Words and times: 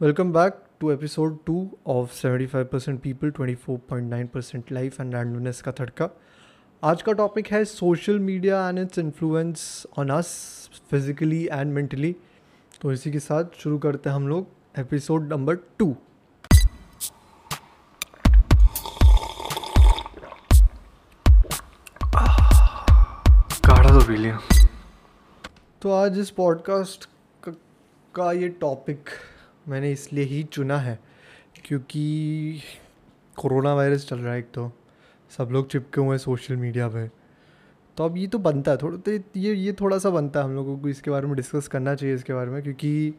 Welcome 0.00 0.32
back 0.32 0.54
to 0.80 0.92
episode 0.92 1.46
2 1.46 1.78
of 1.86 2.12
75% 2.12 3.02
people 3.02 3.30
24.9% 3.30 4.70
life 4.70 4.98
and 4.98 5.14
randomness 5.14 5.60
का 5.60 5.72
थड़का 5.72 6.08
आज 6.82 7.02
का 7.02 7.12
टॉपिक 7.12 7.46
है 7.46 7.64
social 7.64 8.18
media 8.18 8.68
and 8.68 8.78
its 8.78 8.98
influence 8.98 9.86
on 9.98 10.10
us 10.10 10.30
physically 10.90 11.42
and 11.52 11.72
mentally 11.72 12.16
तो 12.82 12.92
इसी 12.92 13.12
के 13.12 13.18
साथ 13.18 13.58
शुरू 13.58 13.78
करते 13.78 14.08
हैं 14.08 14.16
हम 14.16 14.28
लोग 14.28 14.46
एपिसोड 14.78 15.32
नंबर 15.32 15.56
टू 15.78 15.96
तो 23.88 24.06
पी 24.06 24.16
लिया 24.16 24.38
तो 25.82 25.92
आज 25.92 26.18
इस 26.18 26.30
पॉडकास्ट 26.30 27.04
का, 27.42 27.52
का 28.14 28.32
ये 28.32 28.48
टॉपिक 28.48 29.08
मैंने 29.68 29.92
इसलिए 29.92 30.24
ही 30.24 30.42
चुना 30.44 30.78
है 30.78 30.98
क्योंकि 31.64 32.60
कोरोना 33.36 33.74
वायरस 33.74 34.08
चल 34.08 34.18
रहा 34.18 34.32
है 34.32 34.38
एक 34.38 34.50
तो। 34.54 34.70
सब 35.30 35.48
लोग 35.52 35.70
चिपके 35.70 36.00
हुए 36.00 36.10
हैं 36.10 36.18
सोशल 36.18 36.56
मीडिया 36.56 36.88
पे। 36.88 37.06
तो 37.96 38.04
अब 38.04 38.16
ये 38.16 38.26
तो 38.26 38.38
बनता 38.38 38.70
है, 38.70 38.76
थोड़ा 38.76 38.96
तो 38.96 39.12
ये 39.12 39.54
ये 39.54 39.72
थोड़ा 39.80 39.98
सा 39.98 40.10
बनता 40.10 40.40
है 40.40 40.46
हम 40.46 40.54
लोगों 40.54 40.78
को 40.78 40.88
इसके 40.88 41.10
बारे 41.10 41.26
में 41.26 41.36
डिस्कस 41.36 41.68
करना 41.68 41.94
चाहिए 41.94 42.14
इसके 42.14 42.34
बारे 42.34 42.50
में 42.50 42.62
क्योंकि 42.62 43.14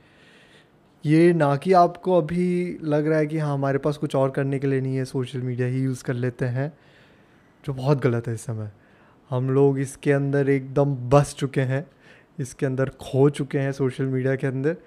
ये 1.06 1.32
ना 1.34 1.56
कि 1.56 1.74
आपको 1.74 2.18
अभी 2.18 2.78
लग 2.84 3.08
रहा 3.08 3.20
है 3.20 3.28
कि 3.28 3.38
हाँ 3.38 3.54
हमारे 3.54 3.78
पास 3.78 3.98
कुछ 3.98 4.16
और 4.16 4.32
करने 4.32 4.60
के 4.60 4.68
लिए 4.68 4.82
नहीं 4.82 4.96
है, 4.96 5.06
सोशल 5.06 5.42
मीडिया 5.42 5.68
ही 5.68 5.82
यूज़ 5.84 6.04
कर 6.04 6.14
लेते 6.14 6.46
हैं, 6.46 6.72
जो 7.64 7.74
बहुत 7.74 8.02
गलत 8.02 8.28
है 8.28 8.34
इस 8.34 8.42
समय। 8.42 8.72
हम 9.30 9.50
लोग 9.50 9.80
इसके 9.80 10.12
अंदर 10.12 10.50
एकदम 10.50 10.96
बस 11.10 11.34
चुके 11.36 11.62
हैं, 11.62 11.86
इसके 12.40 12.66
अंदर 12.66 12.90
खो 13.02 13.30
चुके 13.30 13.60
हैं 13.60 13.72
सोशल 13.72 14.06
मीडिया 14.06 14.36
के 14.36 14.48
अंदर। 14.48 14.78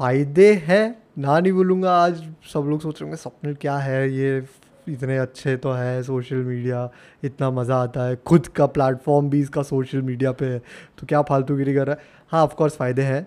फ़ायदे 0.00 0.52
हैं? 0.64 0.96
ना 1.18 1.38
नहीं 1.40 1.52
बोलूँगा, 1.52 1.94
आज 1.96 2.22
सब 2.52 2.66
लोग 2.68 2.80
सोच 2.80 3.00
रहे 3.00 3.04
होंगे, 3.04 3.16
सपने 3.16 3.52
क्या 3.54 3.76
है 3.78 4.10
ये? 4.10 4.44
इतने 4.88 5.16
अच्छे 5.18 5.56
तो 5.56 5.72
है 5.72 6.02
सोशल 6.02 6.36
मीडिया 6.36 6.88
इतना 7.24 7.50
मज़ा 7.50 7.76
आता 7.76 8.06
है, 8.06 8.16
खुद 8.26 8.46
का 8.48 8.66
प्लेटफॉर्म 8.68 9.28
भी 9.30 9.40
इसका 9.40 9.62
सोशल 9.62 10.02
मीडिया 10.02 10.32
पे 10.32 10.46
है 10.46 10.58
तो 10.98 11.06
क्या 11.06 11.20
फालतू 11.22 11.56
गिरी 11.56 11.74
कर 11.74 11.86
रहा 11.86 11.96
है? 11.96 12.02
हाँ 12.28 12.42
ऑफकोर्स 12.44 12.76
फ़ायदे 12.76 13.02
हैं। 13.02 13.26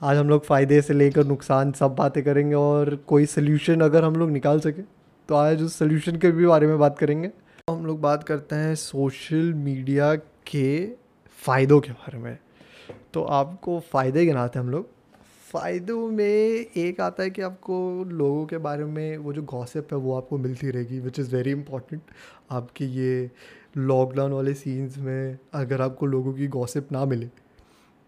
आज 0.00 0.16
हम 0.16 0.28
लोग 0.28 0.44
फ़ायदे 0.44 0.80
से 0.82 0.94
लेकर 0.94 1.26
नुकसान 1.26 1.72
सब 1.72 1.94
बातें 1.94 2.22
करेंगे 2.24 2.54
और 2.54 2.94
कोई 3.08 3.26
सल्यूशन 3.26 3.80
अगर 3.80 4.04
हम 4.04 4.16
लोग 4.16 4.30
निकाल 4.30 4.60
सकें 4.60 4.84
तो 5.28 5.34
आज 5.34 5.62
उस 5.62 5.78
सल्यूशन 5.78 6.16
के 6.16 6.30
भी 6.30 6.46
बारे 6.46 6.66
में 6.66 6.78
बात 6.78 6.98
करेंगे। 6.98 7.30
हम 7.70 7.84
लोग 7.86 8.00
बात 8.00 8.24
करते 8.24 8.56
हैं 8.56 8.74
सोशल 8.76 9.52
मीडिया 9.56 10.14
के 10.14 10.86
फ़ायदों 11.42 11.80
के 11.80 11.92
बारे 11.92 12.18
में। 12.18 12.36
तो 13.14 13.22
आपको 13.22 13.78
फ़ायदे 13.92 14.26
गिनाते 14.26 14.58
हैं 14.58 14.66
हम 14.66 14.72
लोग। 14.72 14.88
फ़ायदों 15.52 16.08
में 16.08 16.26
एक 16.76 17.00
आता 17.00 17.22
है 17.22 17.30
कि 17.30 17.42
आपको 17.42 18.04
लोगों 18.04 18.46
के 18.46 18.58
बारे 18.58 18.84
में 18.84 19.18
वो 19.18 19.32
जो 19.32 19.42
गॉसिप 19.42 19.88
है 19.92 19.98
वो 19.98 20.16
आपको 20.16 20.38
मिलती 20.38 20.70
रहेगी 20.70 21.00
विच 21.00 21.18
इज़ 21.18 21.36
वेरी 21.36 21.50
इंपॉर्टेंट 21.50 22.02
आपके 22.50 22.84
ये 22.84 23.30
लॉकडाउन 23.76 24.32
वाले 24.32 24.54
सीन्स 24.54 24.98
में 24.98 25.38
अगर 25.54 25.80
आपको 25.80 26.06
लोगों 26.06 26.34
की 26.34 26.46
गॉसिप 26.46 26.92
ना 26.92 27.04
मिले 27.04 27.30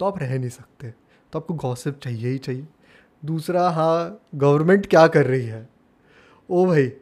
तो 0.00 0.06
आप 0.06 0.18
रह 0.18 0.38
नहीं 0.38 0.50
सकते। 0.50 0.94
तो 1.32 1.38
आपको 1.38 1.54
गॉसिप 1.54 1.98
चाहिए 1.98 2.28
ही 2.28 2.38
चाहिए। 2.38 2.66
दूसरा 3.24 3.68
हाँ 3.70 4.20
गवर्नमेंट 4.34 4.86
क्या 4.86 5.06
कर 5.06 5.26
रही 5.26 5.46
है? 5.46 5.68
ओ 6.50 6.66
भाई, 6.66 6.92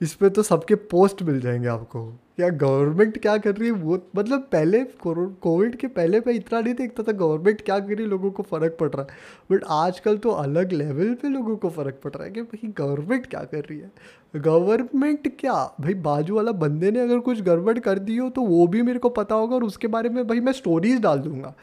इस 0.00 0.14
पर 0.14 0.28
तो 0.28 0.42
सबके 0.42 0.74
पोस्ट 0.74 1.22
मिल 1.22 1.40
जाएँगे 1.40 1.68
आपको। 1.68 2.18
या 2.38 2.48
गवर्नमेंट 2.50 3.18
क्या 3.18 3.36
कर 3.38 3.54
रही 3.56 3.68
है? 3.68 3.74
वो 3.74 3.98
मतलब 4.16 4.40
पहले 4.52 4.82
कोविड 5.06 5.76
के 5.76 5.86
पहले 5.88 6.20
पे 6.20 6.32
इतना 6.32 6.60
नहीं 6.60 6.74
देखता 6.74 7.02
था 7.02 7.12
गवर्नमेंट 7.12 7.60
क्या 7.60 7.78
कर 7.78 7.86
रही 7.86 8.04
है, 8.04 8.08
लोगों 8.10 8.30
को 8.30 8.42
फ़र्क 8.42 8.76
पड़ 8.80 8.88
रहा 8.88 9.02
है। 9.02 9.08
बट 9.52 9.64
आजकल 9.70 10.16
तो 10.18 10.30
अलग 10.30 10.72
लेवल 10.72 11.14
पे 11.14 11.28
लोगों 11.28 11.56
को 11.56 11.70
फ़र्क 11.70 12.00
पड़ 12.04 12.12
रहा 12.12 12.24
है 12.24 12.30
कि 12.30 12.42
भाई 12.42 12.72
गवर्नमेंट 12.78 13.26
क्या 13.26 13.40
कर 13.42 13.60
रही 13.60 13.78
है? 13.78 13.90
गवर्नमेंट 14.36 15.28
क्या? 15.40 15.52
भाई 15.80 15.94
बाजू 16.02 16.34
वाला 16.36 16.52
बंदे 16.54 16.90
ने 16.90 17.00
अगर 17.00 17.18
कुछ 17.20 17.40
गड़बड़ 17.42 17.78
कर 17.78 17.98
दी 17.98 18.16
हो 18.16 18.28
तो 18.30 18.42
वो 18.42 18.66
भी 18.66 18.82
मेरे 18.82 18.98
को 18.98 19.08
पता 19.10 19.34
होगा 19.34 19.54
और 19.56 19.64
उसके 19.64 19.88
बारे 19.88 20.08
में 20.08 20.26
भाई 20.26 20.40
मैं 20.40 20.52
स्टोरीज 20.52 21.00
डाल 21.00 21.18
दूँगा। 21.18 21.54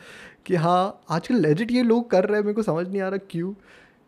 कि 0.45 0.55
हाँ 0.55 1.01
आजकल 1.09 1.35
लेजिट 1.35 1.71
ये 1.71 1.83
लोग 1.83 2.09
कर 2.11 2.25
रहे 2.25 2.37
हैं, 2.37 2.43
मेरे 2.45 2.53
को 2.53 2.63
समझ 2.63 2.87
नहीं 2.87 3.01
आ 3.01 3.07
रहा 3.09 3.19
क्यों। 3.29 3.53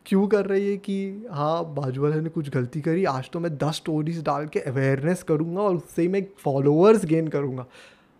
क्यों 0.06 0.28
कर 0.28 0.45
रही 0.45 0.69
है 0.69 0.78
कि 0.78 1.28
हाँ 1.31 1.63
बाजू 1.73 2.01
वाले 2.03 2.19
ने 2.22 2.29
कुछ 2.29 2.50
गलती 2.50 2.81
करी, 2.81 3.03
आज 3.06 3.29
तो 3.29 3.39
मैं 3.39 3.56
दस 3.57 3.75
स्टोरीज 3.75 4.23
डाल 4.23 4.47
के 4.47 4.59
अवेयरनेस 4.62 5.23
करूँगा 5.23 5.62
और 5.62 5.75
उससे 5.75 6.01
ही 6.01 6.07
मैं 6.07 6.25
फॉलोअर्स 6.39 7.06
गेन 7.06 7.28
करूँगा। 7.28 7.66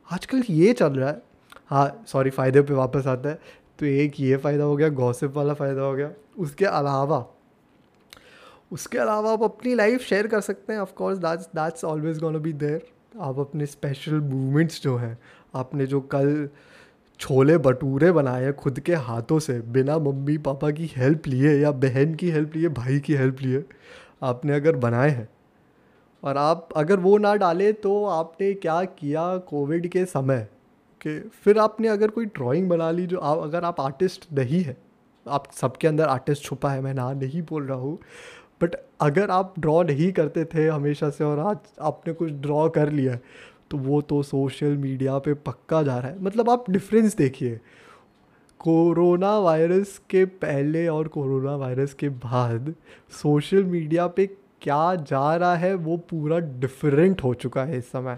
आजकल 0.10 0.44
ये 0.50 0.74
चल 0.74 0.94
रहा 0.94 1.10
है। 1.10 1.22
हाँ 1.68 2.04
सॉरी 2.08 2.30
फ़ायदे 2.30 2.62
पे 2.62 2.74
वापस 2.74 3.08
आता 3.08 3.30
है। 3.30 3.40
तो 3.80 3.86
एक 3.86 4.20
ये 4.20 4.38
फ़ायदा 4.38 4.64
हो 4.64 4.76
गया 4.76 4.90
गॉसिप 4.90 5.36
वाला 5.36 5.54
फ़ायदा 5.54 5.82
हो 5.82 5.94
गया। 5.94 6.12
उसके 6.38 6.66
अलावा 6.66 7.26
उसके 8.72 8.98
अलावा 8.98 9.32
आप 9.34 9.44
अपनी 9.44 9.74
लाइफ 9.76 10.02
शेयर 10.02 10.28
कर 10.28 10.42
सकते 10.42 10.74
हैं। 10.74 10.80
Of course 10.80 11.18
that's 11.18 11.46
that's 11.56 11.86
always 11.86 12.20
gonna 12.20 12.40
be 12.40 12.54
there 12.56 12.86
आप 13.22 13.40
अपने 13.40 13.66
स्पेशल 13.66 14.20
मूवमेंट्स 14.22 14.82
जो 14.84 14.96
हैं, 14.98 15.18
आपने 15.56 15.86
जो 15.86 16.00
कल 16.02 16.50
छोले 17.22 17.58
भटूरे 17.58 18.12
बनाए 18.12 18.52
खुद 18.52 18.80
के 18.80 18.96
हाथों 18.96 19.40
से, 19.40 19.60
बिना 19.62 19.98
मम्मी 19.98 20.38
पापा 20.38 20.72
की 20.72 20.92
हेल्प 20.98 21.28
लिए 21.28 21.58
या 21.60 21.72
बहन 21.72 22.16
की 22.16 22.30
हेल्प 22.30 22.56
लिए, 22.56 22.70
भाई 22.70 23.00
की 23.00 23.14
हेल्प 23.14 23.38
लिए, 23.42 23.64
आपने 24.24 24.54
अगर 24.54 24.76
बनाए 24.76 25.10
हैं। 25.10 25.30
और 26.24 26.38
आप 26.38 26.70
अगर 26.76 27.00
वो 27.00 27.18
ना 27.18 27.36
डाले 27.36 27.74
तो 27.74 28.06
आपने 28.06 28.54
क्या 28.54 28.84
किया 28.84 29.38
कोविड 29.38 29.88
के 29.88 30.06
समय? 30.06 30.48
कि 31.02 31.20
फिर 31.20 31.58
आपने 31.58 31.88
अगर 31.88 32.08
कोई 32.08 32.26
ड्राइंग 32.26 32.70
बना 32.70 32.92
ली 32.92 33.06
जो 33.08 33.18
आप, 33.18 33.38
अगर 33.38 33.64
आप 33.64 33.82
आर्टिस्ट 33.82 34.28
नहीं 34.34 34.64
है, 34.64 34.78
आप 35.28 35.52
सबके 35.52 35.88
अंदर 35.88 36.04
आर्टिस्ट 36.04 36.44
छुपा 36.44 36.72
है, 36.72 36.82
मैं 36.82 36.94
ना 36.94 37.14
नहीं 37.14 37.42
बोल 37.42 37.66
रहा 37.66 37.78
हूँ 37.78 37.98
बट 38.64 38.76
अगर 39.02 39.30
आप 39.30 39.54
ड्रॉ 39.60 39.84
नहीं 39.84 40.12
करते 40.12 40.46
थे 40.46 40.68
हमेशा 40.68 41.10
से 41.10 41.24
और 41.24 41.40
आज 41.40 41.58
आपने 41.82 42.14
कुछ 42.14 42.32
ड्रॉ 42.32 42.70
कर 42.70 42.90
लिया 42.90 43.18
तो 43.72 43.78
वो 43.78 44.02
तो 44.02 44.22
सोशल 44.24 44.76
मीडिया 44.78 45.18
पे 45.20 45.34
पक्का 45.36 45.82
जा 45.84 45.98
रहा 45.98 46.12
है। 46.12 46.22
मतलब 46.24 46.50
आप 46.50 46.70
डिफरेंस 46.70 47.16
देखिए। 47.18 47.60
कोरोना 48.60 49.38
वायरस 49.40 50.00
के 50.10 50.24
पहले 50.26 50.88
और 50.88 51.08
कोरोना 51.08 51.56
वायरस 51.56 51.94
के 51.94 52.10
बाद 52.10 52.74
सोशल 53.14 53.64
मीडिया 53.66 54.08
पे 54.08 54.26
क्या 54.62 54.96
जा 54.96 55.36
रहा 55.36 55.56
है, 55.56 55.74
वो 55.76 55.98
पूरा 56.00 56.40
डिफरेंट 56.40 57.24
हो 57.24 57.34
चुका 57.34 57.64
है 57.64 57.78
इस 57.78 57.88
समय। 57.88 58.18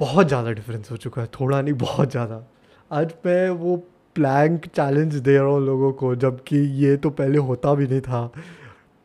बहुत 0.00 0.28
ज़्यादा 0.28 0.52
डिफरेंस 0.52 0.90
हो 0.90 0.96
चुका 0.96 1.22
है, 1.22 1.28
थोड़ा 1.40 1.60
नहीं, 1.62 1.74
बहुत 1.74 2.10
ज़्यादा। 2.10 2.44
आज 2.90 3.14
मैं 3.26 3.48
वो 3.50 3.76
प्लैंक 4.16 4.66
चैलेंज 4.66 5.14
दे 5.14 5.36
रहा 5.38 5.46
हूँ 5.46 5.64
लोगों 5.66 5.92
को, 5.92 6.14
जबकि 6.16 6.56
ये 6.56 6.96
तो 6.96 7.10
पहले 7.10 7.38
होता 7.38 7.74
भी 7.74 7.86
नहीं 7.86 8.00
था। 8.00 8.30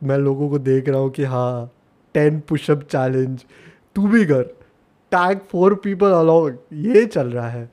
मैं 0.01 0.17
लोगों 0.17 0.49
को 0.49 0.59
देख 0.59 0.89
रहा 0.89 0.99
हूँ 0.99 1.09
कि 1.11 1.23
हाँ 1.23 1.71
टेन 2.15 2.39
पुशअप 2.39 2.83
चैलेंज 2.83 3.45
तू 3.95 4.07
भी 4.07 4.25
कर। 4.25 4.43
टैग 5.15 5.39
फोर 5.49 5.73
पीपल 5.83 6.11
अलॉन्ग 6.11 6.85
ये 6.85 7.05
चल 7.05 7.27
रहा 7.27 7.49
है। 7.49 7.69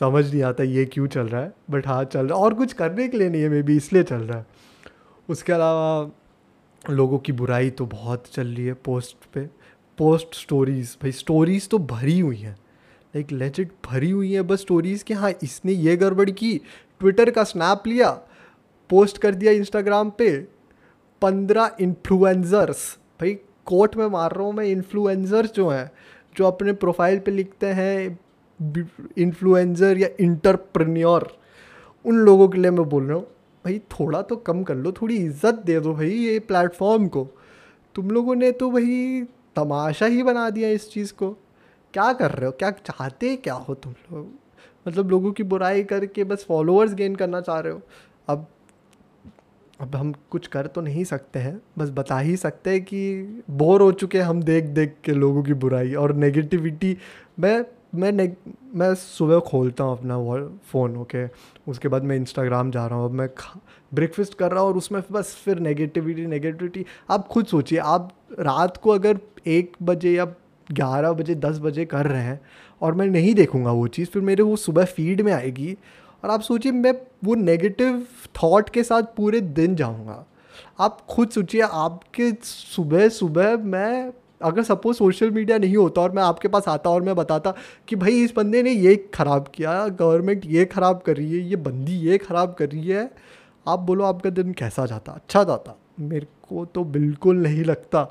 समझ 0.00 0.24
नहीं 0.32 0.42
आता 0.42 0.62
ये 0.64 0.84
क्यों 0.84 1.06
चल 1.06 1.28
रहा 1.28 1.40
है 1.40 1.52
बट 1.70 1.86
हाँ 1.86 2.02
चल 2.04 2.26
रहा 2.26 2.38
है। 2.38 2.44
और 2.44 2.54
कुछ 2.54 2.72
करने 2.72 3.08
के 3.08 3.18
लिए 3.18 3.28
नहीं 3.28 3.42
है 3.42 3.48
मे 3.48 3.62
बी 3.62 3.76
इसलिए 3.76 4.02
चल 4.02 4.16
रहा 4.16 4.38
है। 4.38 4.46
उसके 5.28 5.52
अलावा 5.52 6.10
लोगों 6.84 7.18
की 7.18 7.32
बुराई 7.32 7.70
तो 7.70 7.86
बहुत 7.86 8.24
चल 8.32 8.46
रही 8.46 8.66
है 8.66 8.74
पोस्ट 8.84 9.16
पे। 9.34 9.40
पोस्ट 9.98 10.34
स्टोरीज़ 10.34 10.94
भाई 11.02 11.12
स्टोरीज़ 11.12 11.68
तो 11.68 11.78
भरी 11.78 12.18
हुई 12.20 12.36
हैं। 12.36 12.56
लाइक 13.14 13.32
लेजिट 13.32 13.72
भरी 13.86 14.10
हुई 14.10 14.32
है, 14.32 14.42
बस 14.42 14.60
स्टोरीज़ 14.60 15.04
कि 15.04 15.14
हाँ 15.14 15.30
इसने 15.42 15.72
ये 15.72 15.96
गड़बड़ 15.96 16.30
की। 16.30 16.56
ट्विटर 17.00 17.30
का 17.30 17.44
स्नैप 17.44 17.86
लिया 17.86 18.10
पोस्ट 18.90 19.18
कर 19.18 19.34
दिया 19.34 19.52
इंस्टाग्राम 19.52 20.10
पे। 20.10 20.30
पंद्रह 21.22 21.76
इन्फ्लुएंजर्स 21.80 22.86
भाई 23.20 23.34
कोर्ट 23.66 23.96
में 23.96 24.06
मार 24.06 24.32
रहा 24.32 24.44
हूँ 24.44 24.52
मैं 24.52 24.64
इन्फ्लुएंजर्स 24.66 25.52
जो 25.52 25.68
हैं। 25.68 25.90
जो 26.36 26.46
अपने 26.46 26.72
प्रोफ़ाइल 26.74 27.18
पे 27.18 27.30
लिखते 27.30 27.66
हैं 27.72 28.18
इन्फ्लुएंसर 29.18 29.98
या 29.98 30.08
इंटरप्रन्योर 30.20 31.28
उन 32.04 32.16
लोगों 32.16 32.48
के 32.48 32.58
लिए 32.58 32.70
मैं 32.70 32.88
बोल 32.88 33.04
रहा 33.04 33.16
हूँ, 33.16 33.24
भाई, 33.64 33.78
थोड़ा 33.90 34.20
तो 34.22 34.36
कम 34.38 34.62
कर 34.62 34.74
लो, 34.74 34.92
थोड़ी 34.92 35.16
इज़्ज़त 35.16 35.62
दे 35.66 35.78
दो 35.80 35.94
भाई 35.94 36.08
ये 36.08 36.38
प्लेटफॉर्म 36.40 37.06
को। 37.08 37.26
तुम 37.96 38.10
लोगों 38.10 38.34
ने 38.34 38.50
तो 38.52 38.70
भाई 38.70 39.22
तमाशा 39.56 40.06
ही 40.06 40.22
बना 40.22 40.48
दिया 40.50 40.68
इस 40.70 40.90
चीज़ 40.92 41.12
को। 41.12 41.30
क्या 41.94 42.12
कर 42.12 42.30
रहे 42.30 42.46
हो? 42.46 42.52
क्या 42.52 42.70
चाहते 42.70 43.34
क्या 43.36 43.54
हो 43.54 43.74
तुम 43.74 43.92
लोग? 44.12 44.26
मतलब 44.86 45.10
लोगों 45.10 45.32
की 45.32 45.42
बुराई 45.44 45.82
करके 45.84 46.24
बस 46.24 46.44
फॉलोअर्स 46.48 46.94
गेन 46.94 47.16
करना 47.16 47.40
चाह 47.40 47.60
रहे 47.60 47.72
हो। 47.72 47.80
अब 48.28 48.46
अब 49.84 49.96
हम 49.96 50.12
कुछ 50.30 50.46
कर 50.46 50.66
तो 50.66 50.80
नहीं 50.80 51.04
सकते 51.04 51.38
हैं 51.38 51.60
बस 51.78 51.90
बता 51.90 52.18
ही 52.18 52.36
सकते 52.36 52.70
हैं 52.70 52.82
कि 52.82 53.00
बोर 53.50 53.82
हो 53.82 53.92
चुके 53.92 54.18
हैं 54.18 54.24
हम 54.24 54.42
देख 54.42 54.64
देख 54.74 54.94
के 55.04 55.12
लोगों 55.12 55.42
की 55.42 55.54
बुराई 55.54 55.94
और 55.94 56.14
नेगेटिविटी 56.14 56.96
मैं 57.38 57.64
मैं 57.94 58.12
ने, 58.12 58.32
मैं 58.74 58.94
सुबह 58.94 59.38
खोलता 59.38 59.84
हूँ 59.84 59.98
अपना 59.98 60.18
फ़ोन 60.72 60.96
ओके 60.96 61.26
उसके 61.68 61.88
बाद 61.88 62.04
मैं 62.04 62.16
इंस्टाग्राम 62.16 62.70
जा 62.70 62.86
रहा 62.86 62.98
हूँ 62.98 63.04
अब 63.04 63.12
मैं 63.12 63.28
ब्रेकफास्ट 63.94 64.34
कर 64.34 64.52
रहा 64.52 64.60
हूँ 64.60 64.68
और 64.68 64.76
उसमें 64.76 65.02
बस 65.10 65.34
फिर 65.44 65.58
नेगेटिविटी 65.58 66.26
नेगेटिविटी 66.26 66.84
आप 67.10 67.28
खुद 67.28 67.46
सोचिए 67.46 67.78
आप 67.78 68.10
रात 68.40 68.76
को 68.76 68.90
अगर 68.90 69.18
एक 69.46 69.76
बजे 69.82 70.14
या 70.14 70.24
ग्यारह 70.72 71.12
बजे 71.12 71.34
दस 71.34 71.58
बजे 71.58 71.84
कर 71.84 72.06
रहे 72.06 72.22
हैं 72.22 72.40
और 72.80 72.94
मैं 72.94 73.06
नहीं 73.06 73.34
देखूँगा 73.34 73.72
वो 73.72 73.86
चीज़ 73.88 74.08
फिर 74.08 74.22
मेरे 74.22 74.42
वो 74.42 74.56
सुबह 74.56 74.84
फ़ीड 74.84 75.20
में 75.20 75.32
आएगी 75.32 75.76
और 76.24 76.30
आप 76.30 76.40
सोचिए, 76.40 76.72
मैं 76.72 76.92
वो 77.24 77.34
नेगेटिव 77.34 78.06
थॉट 78.36 78.68
के 78.70 78.82
साथ 78.82 79.02
पूरे 79.16 79.40
दिन 79.40 79.74
जाऊँगा। 79.76 80.24
आप 80.80 81.00
खुद 81.10 81.30
सोचिए, 81.30 81.60
आपके 81.60 82.30
सुबह 82.42 83.08
सुबह 83.08 83.56
मैं, 83.56 84.12
अगर 84.42 84.62
सपोज़ 84.62 84.96
सोशल 84.96 85.30
मीडिया 85.30 85.58
नहीं 85.58 85.76
होता 85.76 86.00
और 86.00 86.12
मैं 86.12 86.22
आपके 86.22 86.48
पास 86.48 86.68
आता 86.68 86.90
और 86.90 87.02
मैं 87.02 87.14
बताता 87.16 87.54
कि 87.88 87.96
भाई, 87.96 88.22
इस 88.24 88.32
बंदे 88.36 88.62
ने 88.62 88.70
ये 88.70 88.96
ख़राब 89.14 89.48
किया 89.54 89.86
गवर्नमेंट 89.90 90.46
ये 90.46 90.64
ख़राब 90.64 91.02
कर 91.06 91.16
रही 91.16 91.32
है, 91.32 91.40
ये 91.40 91.56
बंदी 91.58 91.98
ये 92.00 92.18
ख़राब 92.18 92.54
कर 92.54 92.68
रही 92.68 92.88
है, 92.88 93.10
आप 93.66 93.78
बोलो 93.80 94.04
आपका 94.04 94.30
दिन 94.30 94.52
कैसा 94.52 94.86
जाता? 94.86 95.12
अच्छा 95.12 95.44
जाता। 95.44 95.78
मेरे 96.00 96.26
को 96.48 96.64
तो 96.64 96.84
बिल्कुल 96.84 97.36
नहीं 97.36 97.64
लगता 97.64 98.02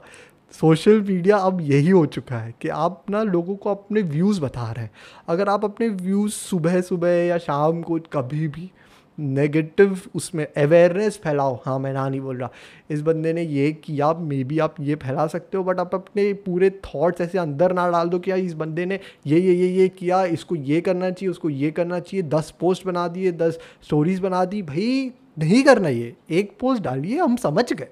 सोशल 0.53 1.01
मीडिया 1.01 1.38
अब 1.38 1.61
यही 1.61 1.89
हो 1.89 2.05
चुका 2.05 2.38
है 2.38 2.53
कि 2.61 2.69
आप 2.69 3.03
ना 3.09 3.21
लोगों 3.23 3.55
को 3.55 3.69
अपने 3.69 4.01
व्यूज़ 4.01 4.41
बता 4.41 4.71
रहे 4.71 4.83
हैं। 4.85 4.91
अगर 5.27 5.50
आप 5.50 5.63
अपने 5.65 5.88
व्यूज़ 5.89 6.31
सुबह 6.31 6.81
सुबह 6.81 7.09
या 7.09 7.38
शाम 7.38 7.81
को 7.81 8.00
कभी 8.13 8.47
भी 8.47 8.69
नेगेटिव 9.17 10.00
उसमें 10.15 10.45
अवेयरनेस 10.45 11.19
फैलाओ 11.23 11.55
हाँ 11.65 11.77
मैं 11.79 11.94
ना 11.94 12.07
नहीं 12.09 12.21
बोल 12.21 12.38
रहा। 12.38 12.50
इस 12.89 13.01
बंदे 13.01 13.33
ने 13.33 13.41
ये 13.41 13.71
किया 13.73 14.11
मे 14.13 14.44
बी 14.44 14.59
आप 14.59 14.75
ये 14.79 14.95
फैला 14.95 15.27
सकते 15.27 15.57
हो 15.57 15.63
बट 15.63 15.79
आप 15.79 15.95
अपने 15.95 16.33
पूरे 16.33 16.69
थॉट्स 16.69 17.21
ऐसे 17.21 17.38
अंदर 17.38 17.73
ना 17.73 17.89
डाल 17.91 18.09
दो 18.09 18.19
कि 18.19 18.31
यार 18.31 18.39
इस 18.39 18.53
बंदे 18.53 18.85
ने 18.85 19.00
ये 19.27 19.39
ये 19.39 19.53
ये 19.53 19.67
ये 19.67 19.89
किया, 19.89 20.23
इसको 20.25 20.55
ये 20.55 20.81
करना 20.81 21.09
चाहिए, 21.09 21.31
उसको 21.31 21.50
ये 21.50 21.71
करना 21.71 22.00
चाहिए, 22.00 22.23
दस 22.23 22.53
पोस्ट 22.59 22.85
बना 22.85 23.07
दिए, 23.07 23.31
दस 23.31 23.59
स्टोरीज 23.81 24.19
बना 24.19 24.45
दी। 24.45 24.61
भाई, 24.61 25.11
नहीं 25.39 25.63
करना 25.63 25.89
ये। 25.89 26.15
एक 26.29 26.57
पोस्ट 26.59 26.83
डालिए, 26.83 27.19
हम 27.19 27.35
समझ 27.35 27.73
गए। 27.73 27.88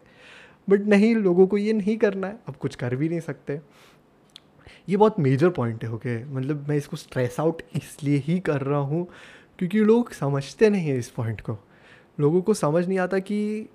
बट 0.67 0.87
नहीं, 0.87 1.15
लोगों 1.15 1.47
को 1.47 1.57
ये 1.57 1.73
नहीं 1.73 1.97
करना 1.97 2.27
है। 2.27 2.39
अब 2.47 2.55
कुछ 2.55 2.75
कर 2.75 2.95
भी 2.95 3.09
नहीं 3.09 3.19
सकते। 3.19 3.59
ये 4.89 4.97
बहुत 4.97 5.19
मेजर 5.19 5.49
पॉइंट 5.49 5.83
है 5.83 5.91
ओके 5.93 6.17
okay? 6.17 6.31
मतलब 6.33 6.67
मैं 6.69 6.75
इसको 6.77 6.97
स्ट्रेस 6.97 7.39
आउट 7.39 7.61
इसलिए 7.75 8.17
ही 8.17 8.39
कर 8.39 8.61
रहा 8.61 8.79
हूँ 8.79 9.07
क्योंकि 9.59 9.79
लोग 9.79 10.11
समझते 10.13 10.69
नहीं 10.69 10.87
हैं 10.87 10.97
इस 10.97 11.09
पॉइंट 11.09 11.41
को। 11.41 11.57
लोगों 12.19 12.41
को 12.41 12.53
समझ 12.53 12.87
नहीं 12.87 12.99
आता 12.99 13.19
कि 13.19 13.69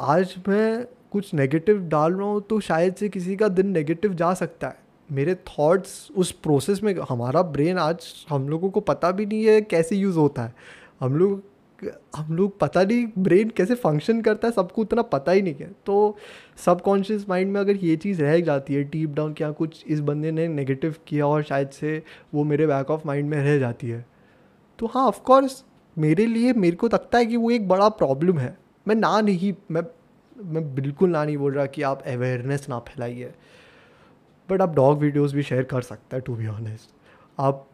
आज 0.00 0.34
मैं 0.48 0.86
कुछ 1.10 1.32
नेगेटिव 1.34 1.78
डाल 1.88 2.14
रहा 2.14 2.26
हूँ 2.26 2.40
तो 2.40 2.60
शायद 2.60 2.94
से 2.94 3.08
किसी 3.08 3.36
का 3.36 3.48
दिन 3.48 3.70
नेगेटिव 3.70 4.14
जा 4.14 4.32
सकता 4.34 4.68
है। 4.68 4.82
मेरे 5.10 5.34
थॉट्स 5.34 6.10
उस 6.16 6.30
प्रोसेस 6.32 6.82
में, 6.82 6.94
हमारा 7.10 7.42
ब्रेन 7.42 7.78
आज 7.78 8.06
हम 8.30 8.48
लोगों 8.48 8.70
को 8.70 8.80
पता 8.80 9.10
भी 9.10 9.26
नहीं 9.26 9.44
है 9.44 9.60
कैसे 9.62 9.96
यूज़ 9.96 10.18
होता 10.18 10.42
है। 10.42 10.54
हम 11.00 11.16
लोग 11.16 11.42
हम 12.16 12.34
लोग 12.36 12.58
पता 12.58 12.82
नहीं 12.82 13.06
ब्रेन 13.18 13.50
कैसे 13.56 13.74
फ़ंक्शन 13.74 14.20
करता 14.22 14.48
है, 14.48 14.52
सबको 14.52 14.82
उतना 14.82 15.02
पता 15.02 15.32
ही 15.32 15.42
नहीं 15.42 15.54
है। 15.54 15.70
तो 15.86 16.16
सबकॉन्शियस 16.64 17.28
माइंड 17.28 17.52
में 17.52 17.60
अगर 17.60 17.76
ये 17.76 17.96
चीज़ 17.96 18.22
रह 18.22 18.40
जाती 18.40 18.74
है 18.74 18.82
डीप 18.84 19.10
डाउन 19.10 19.32
क्या 19.32 19.50
कुछ 19.52 19.84
इस 19.86 20.00
बंदे 20.00 20.30
ने 20.30 20.46
नेगेटिव 20.48 20.94
किया 21.06 21.26
और 21.26 21.42
शायद 21.42 21.68
से 21.70 22.02
वो 22.34 22.44
मेरे 22.44 22.66
बैक 22.66 22.90
ऑफ़ 22.90 23.06
माइंड 23.06 23.28
में 23.30 23.38
रह 23.38 23.58
जाती 23.58 23.90
है। 23.90 24.04
तो 24.78 24.86
हाँ 24.86 25.06
ऑफकोर्स 25.06 25.64
मेरे 25.96 26.26
लिए, 26.26 26.52
मेरे 26.52 26.76
को 26.76 26.86
लगता 26.86 27.18
है 27.18 27.26
कि 27.26 27.36
वो 27.36 27.50
एक 27.50 27.68
बड़ा 27.68 27.88
प्रॉब्लम 27.88 28.38
है। 28.38 28.56
मैं 28.86 28.94
ना 28.94 29.20
नहीं, 29.20 29.54
मैं 29.70 29.82
मैं 30.36 30.74
बिल्कुल 30.74 31.10
ना 31.10 31.24
नहीं 31.24 31.36
बोल 31.36 31.52
रहा 31.52 31.66
कि 31.66 31.82
आप 31.82 32.02
अवेयरनेस 32.06 32.68
ना 32.68 32.78
फैलाइए। 32.78 33.32
बट 34.48 34.60
आप 34.60 34.74
डॉग 34.74 34.98
वीडियोस 34.98 35.32
भी 35.32 35.42
शेयर 35.42 35.62
कर 35.64 35.82
सकते 35.82 36.16
हैं 36.16 36.22
टू 36.26 36.34
बी 36.36 36.46
ऑनेस्ट 36.46 36.90
आप 37.38 37.66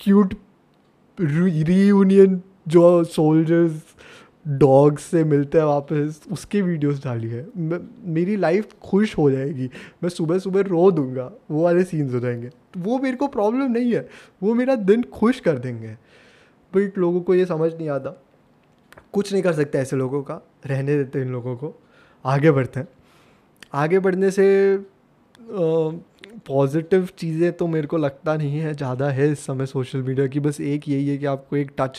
क्यूट 0.00 0.34
रीयूनियन 1.18 2.40
जो 2.66 3.02
सोल्जर्स 3.04 3.82
डॉग्स 4.48 5.02
से 5.02 5.22
मिलते 5.24 5.58
हैं 5.58 5.64
वापस, 5.64 6.20
उसके 6.32 6.62
वीडियोस 6.62 7.02
डालिए 7.04 7.44
मेरी 7.56 8.36
लाइफ 8.36 8.72
खुश 8.82 9.16
हो 9.18 9.30
जाएगी। 9.30 9.68
मैं 10.02 10.08
सुबह 10.08 10.38
सुबह 10.38 10.60
रो 10.60 10.90
दूँगा। 10.90 11.30
वो 11.50 11.62
वाले 11.64 11.84
सीन्स 11.84 12.14
हो 12.14 12.20
जाएँगे। 12.20 12.50
वो 12.78 12.98
मेरे 12.98 13.16
को 13.16 13.28
प्रॉब्लम 13.28 13.72
नहीं 13.72 13.92
है। 13.94 14.08
वो 14.42 14.54
मेरा 14.54 14.74
दिन 14.76 15.02
खुश 15.12 15.40
कर 15.40 15.58
देंगे। 15.58 15.96
बट 16.72 16.98
लोगों 16.98 17.20
को 17.20 17.34
ये 17.34 17.44
समझ 17.46 17.72
नहीं 17.74 17.88
आता। 17.88 18.10
कुछ 19.12 19.32
नहीं 19.32 19.42
कर 19.42 19.52
सकते 19.52 19.78
ऐसे 19.78 19.96
लोगों 19.96 20.22
का। 20.22 20.40
रहने 20.66 20.96
देते 20.96 21.20
इन 21.22 21.32
लोगों 21.32 21.56
को। 21.56 21.74
आगे 22.24 22.50
बढ़ते 22.50 22.80
हैं। 22.80 22.88
आगे 23.74 23.98
बढ़ने 23.98 24.30
से 24.30 24.46
पॉजिटिव 26.46 27.08
चीज़ें 27.18 27.52
तो 27.52 27.66
मेरे 27.66 27.86
को 27.86 27.96
लगता 27.96 28.36
नहीं 28.36 28.58
है। 28.58 28.74
ज़्यादा 28.74 29.08
है 29.10 29.30
इस 29.32 29.44
समय 29.46 29.66
सोशल 29.66 30.02
मीडिया 30.02 30.26
की। 30.26 30.40
बस 30.40 30.60
एक 30.60 30.88
यही 30.88 31.08
है 31.08 31.18
कि 31.18 31.26
आपको 31.26 31.56
एक 31.56 31.72
टच 31.78 31.98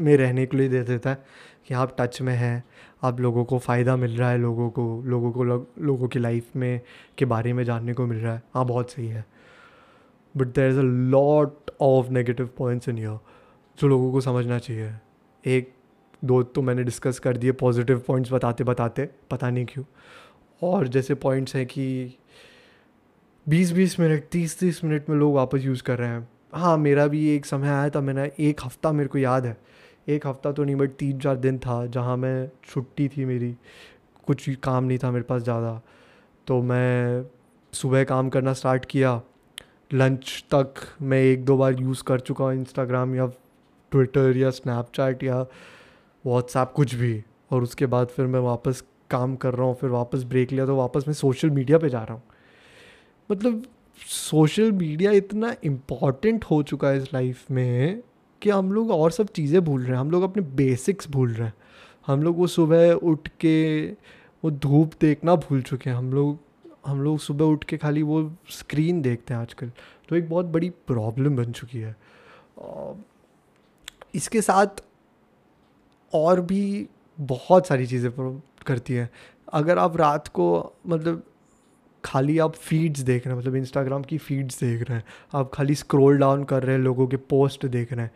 में 0.00 0.16
रहने 0.16 0.46
के 0.46 0.56
लिए 0.56 0.68
दे 0.68 0.82
देता 0.82 1.10
है 1.10 1.24
कि 1.68 1.74
आप 1.74 1.94
टच 2.00 2.20
में 2.20 2.34
हैं 2.34 2.62
आप 3.02 3.20
लोगों 3.20 3.44
को 3.44 3.58
फ़ायदा 3.58 3.96
मिल 3.96 4.16
रहा 4.16 4.30
है 4.30 4.38
लोगों 4.38 4.68
को 4.70 5.02
लोगों 5.06 5.32
को 5.32 5.44
लग, 5.44 5.66
लोगों 5.78 6.08
की 6.08 6.18
लाइफ 6.18 6.56
में 6.56 6.80
के 7.18 7.24
बारे 7.24 7.52
में 7.52 7.64
जानने 7.64 7.94
को 7.94 8.06
मिल 8.06 8.18
रहा 8.18 8.34
है। 8.34 8.42
हाँ 8.54 8.64
बहुत 8.66 8.90
सही 8.90 9.08
है। 9.08 9.24
But 10.34 10.46
there 10.46 10.70
is 10.70 10.78
a 10.78 10.82
lot 10.82 11.70
of 11.80 12.10
negative 12.10 12.50
points 12.58 12.88
in 12.88 12.98
your 12.98 13.20
जो 13.78 13.88
लोगों 13.88 14.12
को 14.12 14.20
समझना 14.20 14.58
चाहिए। 14.58 14.92
एक 15.44 15.72
दो 16.24 16.42
तो 16.42 16.62
मैंने 16.62 16.82
डिस्कस 16.84 17.18
कर 17.18 17.36
दिए 17.36 17.52
पॉजिटिव 17.52 18.02
पॉइंट्स 18.06 18.32
बताते 18.32 18.64
बताते 18.64 19.08
पता 19.30 19.50
नहीं 19.50 19.64
क्यों। 19.64 19.84
और 20.62 20.88
जैसे 20.88 21.14
पॉइंट्स 21.14 21.56
हैं 21.56 21.66
कि 21.66 22.16
बीस 23.46 23.72
बीस 23.72 23.98
मिनट 24.00 24.24
तीस 24.32 24.58
तीस 24.60 24.84
मिनट 24.84 25.08
में 25.08 25.16
लोग 25.16 25.34
वापस 25.34 25.64
यूज़ 25.64 25.82
कर 25.82 25.98
रहे 25.98 26.08
हैं। 26.08 26.28
हाँ 26.54 26.76
मेरा 26.78 27.06
भी 27.06 27.28
एक 27.28 27.46
समय 27.46 27.68
आया 27.68 27.88
था 27.90 28.00
मैंने 28.00 28.30
एक 28.40 28.60
हफ़्ता 28.64 28.92
मेरे 28.92 29.08
को 29.08 29.18
याद 29.18 29.46
है। 29.46 29.56
एक 30.06 30.26
हफ़्ता 30.26 30.52
तो 30.52 30.64
नहीं, 30.64 30.76
बट 30.76 30.90
तीन 30.90 31.18
चार 31.20 31.36
दिन 31.36 31.58
था 31.58 31.84
जहाँ 31.86 32.16
मैं 32.16 32.50
छुट्टी 32.64 33.08
थी 33.08 33.24
मेरी। 33.24 33.54
कुछ 34.26 34.48
काम 34.62 34.84
नहीं 34.84 34.98
था 34.98 35.10
मेरे 35.10 35.24
पास 35.24 35.42
ज़्यादा। 35.42 35.80
तो 36.46 36.60
मैं 36.62 37.24
सुबह 37.72 38.04
काम 38.04 38.28
करना 38.28 38.52
स्टार्ट 38.52 38.84
किया। 38.84 39.20
लंच 39.92 40.44
तक 40.54 40.74
मैं 41.02 41.20
एक 41.22 41.44
दो 41.44 41.56
बार 41.56 41.80
यूज़ 41.80 42.02
कर 42.04 42.20
चुका 42.20 42.44
हूँ 42.44 42.54
इंस्टाग्राम 42.54 43.14
या 43.14 43.26
ट्विटर 43.92 44.36
या 44.36 44.50
स्नैपचैट 44.50 45.22
या 45.22 45.40
व्हाट्सएप 46.24 46.72
कुछ 46.76 46.94
भी। 46.94 47.22
और 47.52 47.62
उसके 47.62 47.86
बाद 47.86 48.08
फिर 48.08 48.26
मैं 48.26 48.40
वापस 48.40 48.82
काम 49.10 49.34
कर 49.36 49.54
रहा 49.54 49.66
हूँ, 49.66 49.74
फिर 49.74 49.90
वापस 49.90 50.24
ब्रेक 50.24 50.52
लिया 50.52 50.66
तो 50.66 50.76
वापस 50.76 51.04
मैं 51.06 51.14
सोशल 51.14 51.50
मीडिया 51.50 51.78
पे 51.78 51.88
जा 51.88 52.02
रहा 52.02 52.14
हूँ। 52.14 52.22
मतलब 53.30 53.62
सोशल 54.00 54.72
मीडिया 54.72 55.10
इतना 55.12 55.54
इंपॉर्टेंट 55.64 56.44
हो 56.44 56.62
चुका 56.62 56.88
है 56.88 56.96
इस 56.96 57.12
लाइफ 57.14 57.50
में 57.50 58.02
कि 58.42 58.50
हम 58.50 58.72
लोग 58.72 58.90
और 58.90 59.10
सब 59.10 59.28
चीज़ें 59.28 59.60
भूल 59.64 59.82
रहे 59.82 59.92
हैं। 59.92 59.98
हम 59.98 60.10
लोग 60.10 60.22
अपने 60.22 60.42
बेसिक्स 60.56 61.10
भूल 61.10 61.32
रहे 61.32 61.46
हैं। 61.46 61.54
हम 62.06 62.22
लोग 62.22 62.36
वो 62.38 62.46
सुबह 62.46 62.92
उठ 62.92 63.28
के 63.40 63.86
वो 64.42 64.50
धूप 64.50 64.92
देखना 65.00 65.34
भूल 65.36 65.62
चुके 65.62 65.90
हैं। 65.90 65.96
हम 65.96 66.12
लोग 66.12 66.38
हम 66.86 67.00
लोग 67.02 67.18
सुबह 67.18 67.44
उठ 67.44 67.64
के 67.64 67.76
खाली 67.76 68.02
वो 68.02 68.22
स्क्रीन 68.50 69.00
देखते 69.02 69.34
हैं 69.34 69.40
आजकल। 69.40 69.72
तो 70.08 70.16
एक 70.16 70.28
बहुत 70.30 70.46
बड़ी 70.46 70.70
प्रॉब्लम 70.86 71.36
बन 71.36 71.52
चुकी 71.52 71.78
है। 71.78 71.96
इसके 74.14 74.40
साथ 74.40 74.82
और 76.12 76.40
भी 76.40 76.86
बहुत 77.18 77.66
सारी 77.66 77.86
चीज़ें 77.86 78.10
करती 78.66 78.94
हैं। 78.94 79.08
अगर 79.52 79.78
आप 79.78 79.96
रात 79.96 80.28
को 80.28 80.46
मतलब 80.86 81.22
खाली 82.04 82.38
आप 82.38 82.54
फीड्स 82.54 83.00
देख 83.00 83.26
रहे 83.26 83.34
हैं 83.34 83.40
मतलब 83.40 83.56
इंस्टाग्राम 83.56 84.02
की 84.02 84.18
फीड्स 84.18 84.60
देख 84.60 84.82
रहे 84.82 84.98
हैं। 84.98 85.04
आप 85.34 85.50
खाली 85.54 85.74
स्क्रॉल 85.74 86.18
डाउन 86.18 86.44
कर 86.44 86.62
रहे 86.62 86.76
हैं, 86.76 86.82
लोगों 86.82 87.06
के 87.06 87.16
पोस्ट 87.16 87.66
देख 87.66 87.92
रहे 87.92 88.02
हैं। 88.02 88.10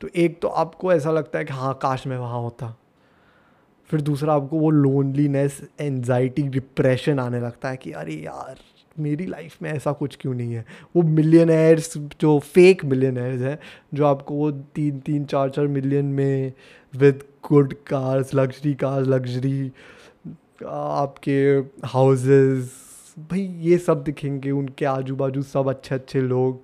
तो 0.00 0.08
एक 0.16 0.40
तो 0.42 0.48
आपको 0.48 0.92
ऐसा 0.92 1.10
लगता 1.10 1.38
है 1.38 1.44
कि 1.44 1.54
हाँ 1.54 1.78
काश 1.82 2.06
मैं 2.06 2.18
वहाँ 2.18 2.40
होता। 2.40 2.76
फिर 3.90 4.00
दूसरा 4.00 4.34
आपको 4.34 4.58
वो 4.58 4.70
लोनलीनेस 4.70 5.60
एनजाइटी 5.80 6.42
डिप्रेशन 6.42 7.18
आने 7.18 7.40
लगता 7.40 7.68
है 7.68 7.76
कि 7.76 7.92
अरे 7.92 8.14
यार, 8.14 8.56
मेरी 8.98 9.26
लाइफ 9.26 9.56
में 9.62 9.70
ऐसा 9.72 9.92
कुछ 9.92 10.16
क्यों 10.20 10.34
नहीं 10.34 10.54
है? 10.54 10.64
वो 10.96 11.02
मिलियनर्स 11.02 11.98
जो 11.98 12.38
फेक 12.38 12.84
मिलियनर्स 12.84 13.40
हैं, 13.40 13.58
जो 13.94 14.06
आपको 14.06 14.34
वो 14.34 14.50
तीन 14.50 14.98
तीन, 14.98 15.24
चार 15.24 15.50
चार 15.50 15.66
मिलियन 15.66 16.04
में 16.04 16.52
with 16.94 17.22
good 17.48 17.74
cars 17.74 18.34
luxury 18.34 18.74
cars 18.74 19.08
luxury 19.08 19.72
आपके 20.66 21.62
हाउसेस 21.86 22.83
भाई 23.18 23.40
ये 23.40 23.78
सब 23.78 24.02
दिखेंगे 24.04 24.50
उनके 24.50 24.84
आजू 24.84 25.16
बाजू 25.16 25.42
सब 25.42 25.68
अच्छे 25.68 25.94
अच्छे 25.94 26.20
लोग 26.20 26.60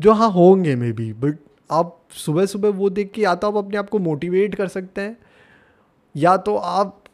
जो 0.00 0.12
हाँ 0.12 0.30
होंगे 0.30 0.76
मे 0.76 0.92
बी 0.92 1.12
बट 1.12 1.38
आप 1.70 2.00
सुबह 2.10 2.46
सुबह 2.46 2.68
वो 2.68 2.90
देख 2.90 3.12
के 3.12 3.22
या 3.22 3.34
तो 3.34 3.46
आप 3.46 3.56
अपने 3.56 3.76
आप 3.76 3.88
को 3.88 3.98
मोटिवेट 3.98 4.54
कर 4.54 4.68
सकते 4.68 5.00
हैं 5.00 5.16
या 6.16 6.36
तो 6.36 6.56
आप 6.56 7.04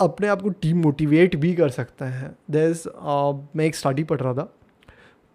अपने 0.00 0.28
आप 0.28 0.42
को 0.42 0.48
टीम 0.48 0.82
मोटिवेट 0.82 1.36
भी 1.36 1.54
कर 1.54 1.68
सकते 1.68 2.04
हैं। 2.04 2.36
दैस 2.50 2.84
uh, 2.86 3.38
मैं 3.56 3.64
एक 3.64 3.76
स्टडी 3.76 4.04
पढ़ 4.04 4.20
रहा 4.20 4.34
था 4.34 4.52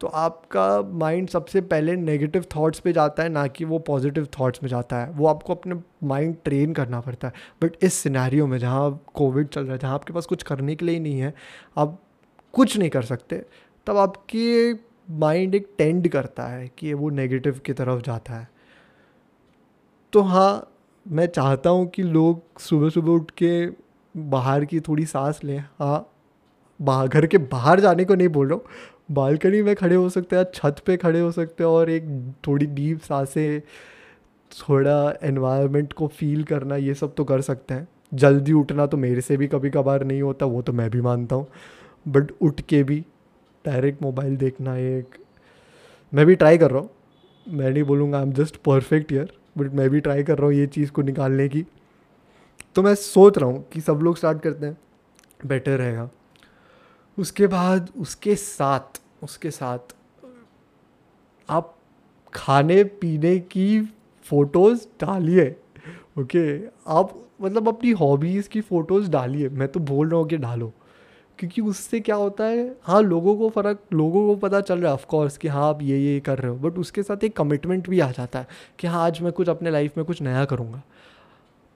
तो 0.01 0.07
आपका 0.07 0.81
माइंड 0.81 1.29
सबसे 1.29 1.61
पहले 1.61 1.95
नेगेटिव 1.95 2.45
थॉट्स 2.55 2.79
पे 2.79 2.93
जाता 2.93 3.23
है 3.23 3.29
ना 3.29 3.47
कि 3.47 3.65
वो 3.65 3.79
पॉजिटिव 3.79 4.27
थॉट्स 4.39 4.63
में 4.63 4.69
जाता 4.69 4.99
है। 4.99 5.11
वो 5.11 5.27
आपको 5.27 5.55
अपने 5.55 5.75
माइंड 6.03 6.35
ट्रेन 6.43 6.73
करना 6.73 6.99
पड़ता 7.01 7.27
है। 7.27 7.33
बट 7.63 7.83
इस 7.83 7.93
सिनेरियो 7.93 8.47
में 8.47 8.57
जहाँ 8.57 9.03
कोविड 9.13 9.47
चल 9.47 9.63
रहा 9.63 9.73
है 9.73 9.79
जहाँ 9.79 9.93
आपके 9.93 10.13
पास 10.13 10.25
कुछ 10.25 10.43
करने 10.43 10.75
के 10.75 10.85
लिए 10.85 10.95
ही 10.95 11.01
नहीं 11.01 11.19
है 11.19 11.33
आप 11.77 11.99
कुछ 12.53 12.77
नहीं 12.77 12.89
कर 12.89 13.01
सकते। 13.01 13.43
तब 13.87 13.97
आपकी 13.97 14.73
माइंड 15.11 15.55
एक 15.55 15.67
टेंड 15.77 16.07
करता 16.07 16.43
है 16.43 16.67
कि 16.77 16.93
वो 16.93 17.09
नेगेटिव 17.09 17.59
की 17.65 17.73
तरफ़ 17.73 18.01
जाता 18.01 18.33
है। 18.33 18.47
तो 20.13 20.21
हाँ 20.21 20.69
मैं 21.05 21.25
चाहता 21.25 21.69
हूँ 21.69 21.87
कि 21.87 22.03
लोग 22.03 22.59
सुबह 22.59 22.89
सुबह 22.89 23.11
उठ 23.11 23.31
के 23.31 23.69
बाहर 24.15 24.65
की 24.65 24.79
थोड़ी 24.79 25.05
सांस 25.05 25.39
लें। 25.43 25.59
हाँ 25.79 26.09
बाहर 26.79 27.07
घर 27.07 27.25
के 27.25 27.37
बाहर 27.37 27.79
जाने 27.79 28.05
को 28.05 28.15
नहीं 28.15 28.27
बोल 28.27 28.47
रहा 28.47 28.55
हूँ। 28.55 28.65
बालकनी 29.11 29.61
में 29.61 29.75
खड़े 29.75 29.95
हो 29.95 30.09
सकते 30.09 30.35
हैं, 30.35 30.45
छत 30.53 30.75
पे 30.85 30.97
खड़े 30.97 31.19
हो 31.19 31.31
सकते 31.31 31.63
हैं 31.63 31.69
और 31.71 31.89
एक 31.89 32.33
थोड़ी 32.47 32.65
डीप 32.65 32.99
साँसें, 32.99 33.61
थोड़ा 34.51 35.13
एनवायरनमेंट 35.23 35.93
को 35.93 36.07
फील 36.07 36.43
करना, 36.43 36.75
ये 36.75 36.93
सब 36.93 37.13
तो 37.15 37.23
कर 37.23 37.41
सकते 37.41 37.73
हैं। 37.73 37.87
जल्दी 38.13 38.53
उठना 38.53 38.85
तो 38.85 38.97
मेरे 38.97 39.21
से 39.21 39.37
भी 39.37 39.47
कभी 39.47 39.69
कभार 39.69 40.03
नहीं 40.03 40.21
होता, 40.21 40.45
वो 40.45 40.61
तो 40.61 40.73
मैं 40.73 40.89
भी 40.89 41.01
मानता 41.01 41.35
हूँ। 41.35 41.47
बट 42.05 42.31
उठ 42.41 42.61
के 42.61 42.83
भी 42.83 42.99
डायरेक्ट 43.65 44.01
मोबाइल 44.01 44.35
देखना 44.37 44.75
एक, 44.77 45.17
मैं 46.13 46.25
भी 46.25 46.35
ट्राई 46.35 46.57
कर 46.57 46.71
रहा 46.71 46.81
हूँ। 46.81 46.89
मैं 47.47 47.69
नहीं 47.71 47.83
बोलूँगा 47.83 48.17
I 48.17 48.23
am 48.23 48.31
just 48.33 48.57
perfect 48.65 49.11
year 49.13 49.31
but 49.57 49.73
मैं 49.73 49.89
भी 49.89 49.99
ट्राई 50.01 50.23
कर 50.23 50.37
रहा 50.37 50.47
हूँ 50.47 50.53
ये 50.55 50.67
चीज़ 50.67 50.91
को 50.91 51.01
निकालने 51.01 51.47
की। 51.49 51.65
तो 52.75 52.83
मैं 52.83 52.93
सोच 52.95 53.37
रहा 53.37 53.49
हूँ 53.49 53.63
कि 53.73 53.81
सब 53.81 53.99
लोग 54.03 54.17
स्टार्ट 54.17 54.41
करते 54.41 54.65
हैं 54.65 54.77
बेटर 55.47 55.77
रहेगा 55.77 56.09
उसके 57.17 57.47
बाद, 57.47 57.89
उसके 57.97 58.35
साथ 58.35 59.01
उसके 59.23 59.51
साथ, 59.51 59.93
आप 61.49 61.75
खाने 62.33 62.83
पीने 62.83 63.37
की 63.39 63.81
फ़ोटोज़ 64.25 64.85
डालिए 65.01 65.55
ओके 66.19 66.43
आप 66.89 67.13
मतलब 67.41 67.67
अपनी 67.67 67.91
हॉबीज़ 67.91 68.49
की 68.49 68.61
फ़ोटोज़ 68.61 69.09
डालिए। 69.11 69.49
मैं 69.49 69.67
तो 69.67 69.79
बोल 69.81 70.09
रहा 70.09 70.19
हूँ 70.19 70.27
कि 70.29 70.37
डालो। 70.37 70.71
क्योंकि 71.39 71.61
उससे 71.61 71.99
क्या 71.99 72.15
होता 72.15 72.43
है 72.43 72.75
हाँ 72.83 73.01
लोगों 73.01 73.35
को 73.37 73.49
फ़र्क, 73.49 73.79
लोगों 73.93 74.27
को 74.27 74.35
पता 74.35 74.61
चल 74.61 74.79
रहा 74.79 74.87
है 74.87 74.93
ऑफकोर्स 74.93 75.37
कि 75.37 75.47
हाँ 75.47 75.69
आप 75.69 75.81
ये 75.81 75.97
ये 75.99 76.19
कर 76.19 76.39
रहे 76.39 76.51
हो 76.51 76.57
बट 76.57 76.77
उसके 76.77 77.03
साथ 77.03 77.23
एक 77.23 77.35
कमिटमेंट 77.37 77.89
भी 77.89 77.99
आ 77.99 78.11
जाता 78.11 78.39
है 78.39 78.47
कि 78.79 78.87
हाँ 78.87 79.05
आज 79.05 79.21
मैं 79.21 79.31
कुछ 79.31 79.49
अपने 79.49 79.71
लाइफ 79.71 79.97
में 79.97 80.05
कुछ 80.05 80.21
नया 80.21 80.45
करूँगा। 80.45 80.81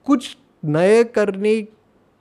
कुछ 0.06 0.36
नए 0.64 1.04
करने 1.04 1.68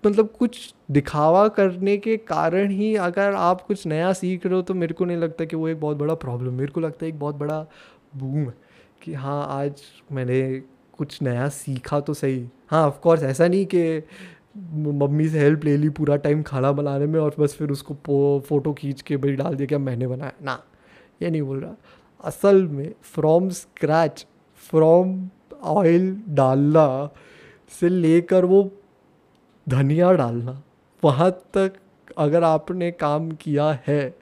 मतलब 0.05 0.29
कुछ 0.39 0.73
दिखावा 0.91 1.47
करने 1.47 1.97
के 1.97 2.17
कारण 2.17 2.71
ही 2.71 2.95
अगर 2.95 3.33
आप 3.33 3.61
कुछ 3.61 3.85
नया 3.87 4.13
सीख 4.13 4.45
रहे 4.45 4.55
हो 4.55 4.61
तो 4.61 4.73
मेरे 4.73 4.93
को 4.93 5.05
नहीं 5.05 5.17
लगता 5.17 5.45
कि 5.45 5.55
वो 5.55 5.67
एक 5.67 5.79
बहुत 5.79 5.97
बड़ा 5.97 6.13
प्रॉब्लम 6.13 6.53
मेरे 6.53 6.71
को 6.71 6.81
लगता 6.81 7.05
है 7.05 7.09
एक 7.09 7.19
बहुत 7.19 7.35
बड़ा 7.35 7.65
बूम 8.17 8.39
है 8.39 8.53
कि 9.01 9.13
हाँ 9.13 9.47
आज 9.49 9.81
मैंने 10.11 10.63
कुछ 10.97 11.21
नया 11.21 11.49
सीखा 11.49 11.99
तो 11.99 12.13
सही। 12.13 12.47
हाँ 12.67 12.87
ऑफकोर्स 12.87 13.23
ऐसा 13.23 13.47
नहीं 13.47 13.65
कि 13.65 14.03
मम्मी 14.57 15.27
से 15.29 15.39
हेल्प 15.39 15.65
ले 15.65 15.75
ली 15.77 15.89
पूरा 15.89 16.15
टाइम 16.15 16.41
खाना 16.43 16.71
बनाने 16.71 17.05
में 17.05 17.19
और 17.19 17.35
बस 17.39 17.53
फिर 17.53 17.71
उसको 17.71 18.39
फ़ोटो 18.39 18.73
खींच 18.73 19.01
के 19.01 19.17
भाई 19.17 19.31
डाल 19.33 19.55
दिया 19.55 19.67
क्या 19.67 19.79
मैंने 19.79 20.07
बनाया। 20.07 20.33
ना, 20.43 20.61
ये 21.21 21.29
नहीं 21.29 21.41
बोल 21.41 21.59
रहा। 21.59 21.75
असल 22.23 22.63
में 22.67 22.93
फ्रॉम 23.03 23.49
स्क्रैच 23.49 24.25
फ्रॉम 24.69 25.29
ऑयल 25.63 26.15
डालना 26.29 27.09
से 27.71 27.89
लेकर 27.89 28.45
वो 28.45 28.69
धनिया 29.67 30.11
डालना, 30.13 30.61
वहाँ 31.03 31.31
तक 31.53 31.73
अगर 32.17 32.43
आपने 32.43 32.91
काम 32.91 33.29
किया 33.31 33.71
है, 33.87 34.15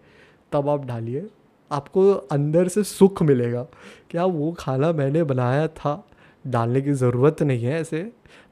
तब 0.51 0.69
आप 0.69 0.85
डालिए। 0.85 1.27
आपको 1.71 2.11
अंदर 2.31 2.67
से 2.67 2.83
सुख 2.83 3.21
मिलेगा। 3.23 3.65
क्या 4.09 4.25
वो 4.25 4.51
खाना 4.51 4.91
मैंने 4.91 5.23
बनाया 5.23 5.67
था? 5.67 6.03
डालने 6.45 6.81
की 6.81 6.93
ज़रूरत 6.93 7.41
नहीं 7.43 7.63
है 7.63 7.79
ऐसे। 7.81 8.11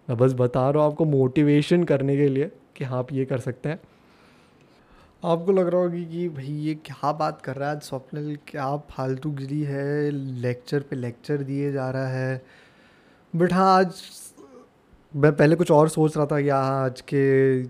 मैं 0.09 0.17
बस 0.17 0.33
बता 0.33 0.69
रहा 0.69 0.83
हूँ 0.83 0.91
आपको 0.91 1.05
मोटिवेशन 1.05 1.83
करने 1.83 2.17
के 2.17 2.27
लिए 2.27 2.51
कि 2.75 2.83
हाँ 2.83 2.99
आप 2.99 3.13
ये 3.13 3.25
कर 3.25 3.39
सकते 3.39 3.69
हैं। 3.69 3.79
आपको 5.23 5.51
लग 5.51 5.67
रहा 5.67 5.81
होगी 5.81 6.05
कि 6.05 6.29
भाई 6.29 6.45
ये 6.45 6.75
क्या 6.75 7.11
बात 7.11 7.41
कर 7.41 7.55
रहा 7.55 7.69
है? 7.69 7.75
आज 7.75 7.81
स्वप्निल 7.81 8.39
क्या 8.47 8.77
फालतू 8.77 9.31
गिरी 9.31 9.61
है? 9.61 10.11
लेक्चर 10.11 10.79
पे 10.79 10.95
लेक्चर 10.95 11.37
दिए 11.37 11.71
जा 11.71 11.89
रहा 11.89 12.07
है। 12.07 12.45
बट 13.35 13.53
हाँ 13.53 13.77
आज 13.77 14.01
मैं 15.15 15.35
पहले 15.35 15.55
कुछ 15.55 15.71
और 15.71 15.89
सोच 15.89 16.17
रहा 16.17 16.25
था 16.25 16.41
कि 16.41 16.49
हाँ 16.49 16.85
आज 16.85 17.01
के 17.01 17.63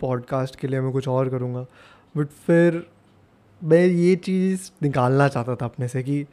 पॉडकास्ट 0.00 0.56
के 0.56 0.68
लिए 0.68 0.80
मैं 0.80 0.92
कुछ 0.92 1.08
और 1.08 1.28
करूँगा। 1.28 1.66
बट 2.16 2.26
फिर 2.26 2.86
मैं 3.64 3.86
ये 3.86 4.16
चीज़ 4.16 4.70
निकालना 4.82 5.28
चाहता 5.28 5.56
था 5.56 5.64
अपने 5.64 5.88
से 5.88 6.02
कि 6.02 6.26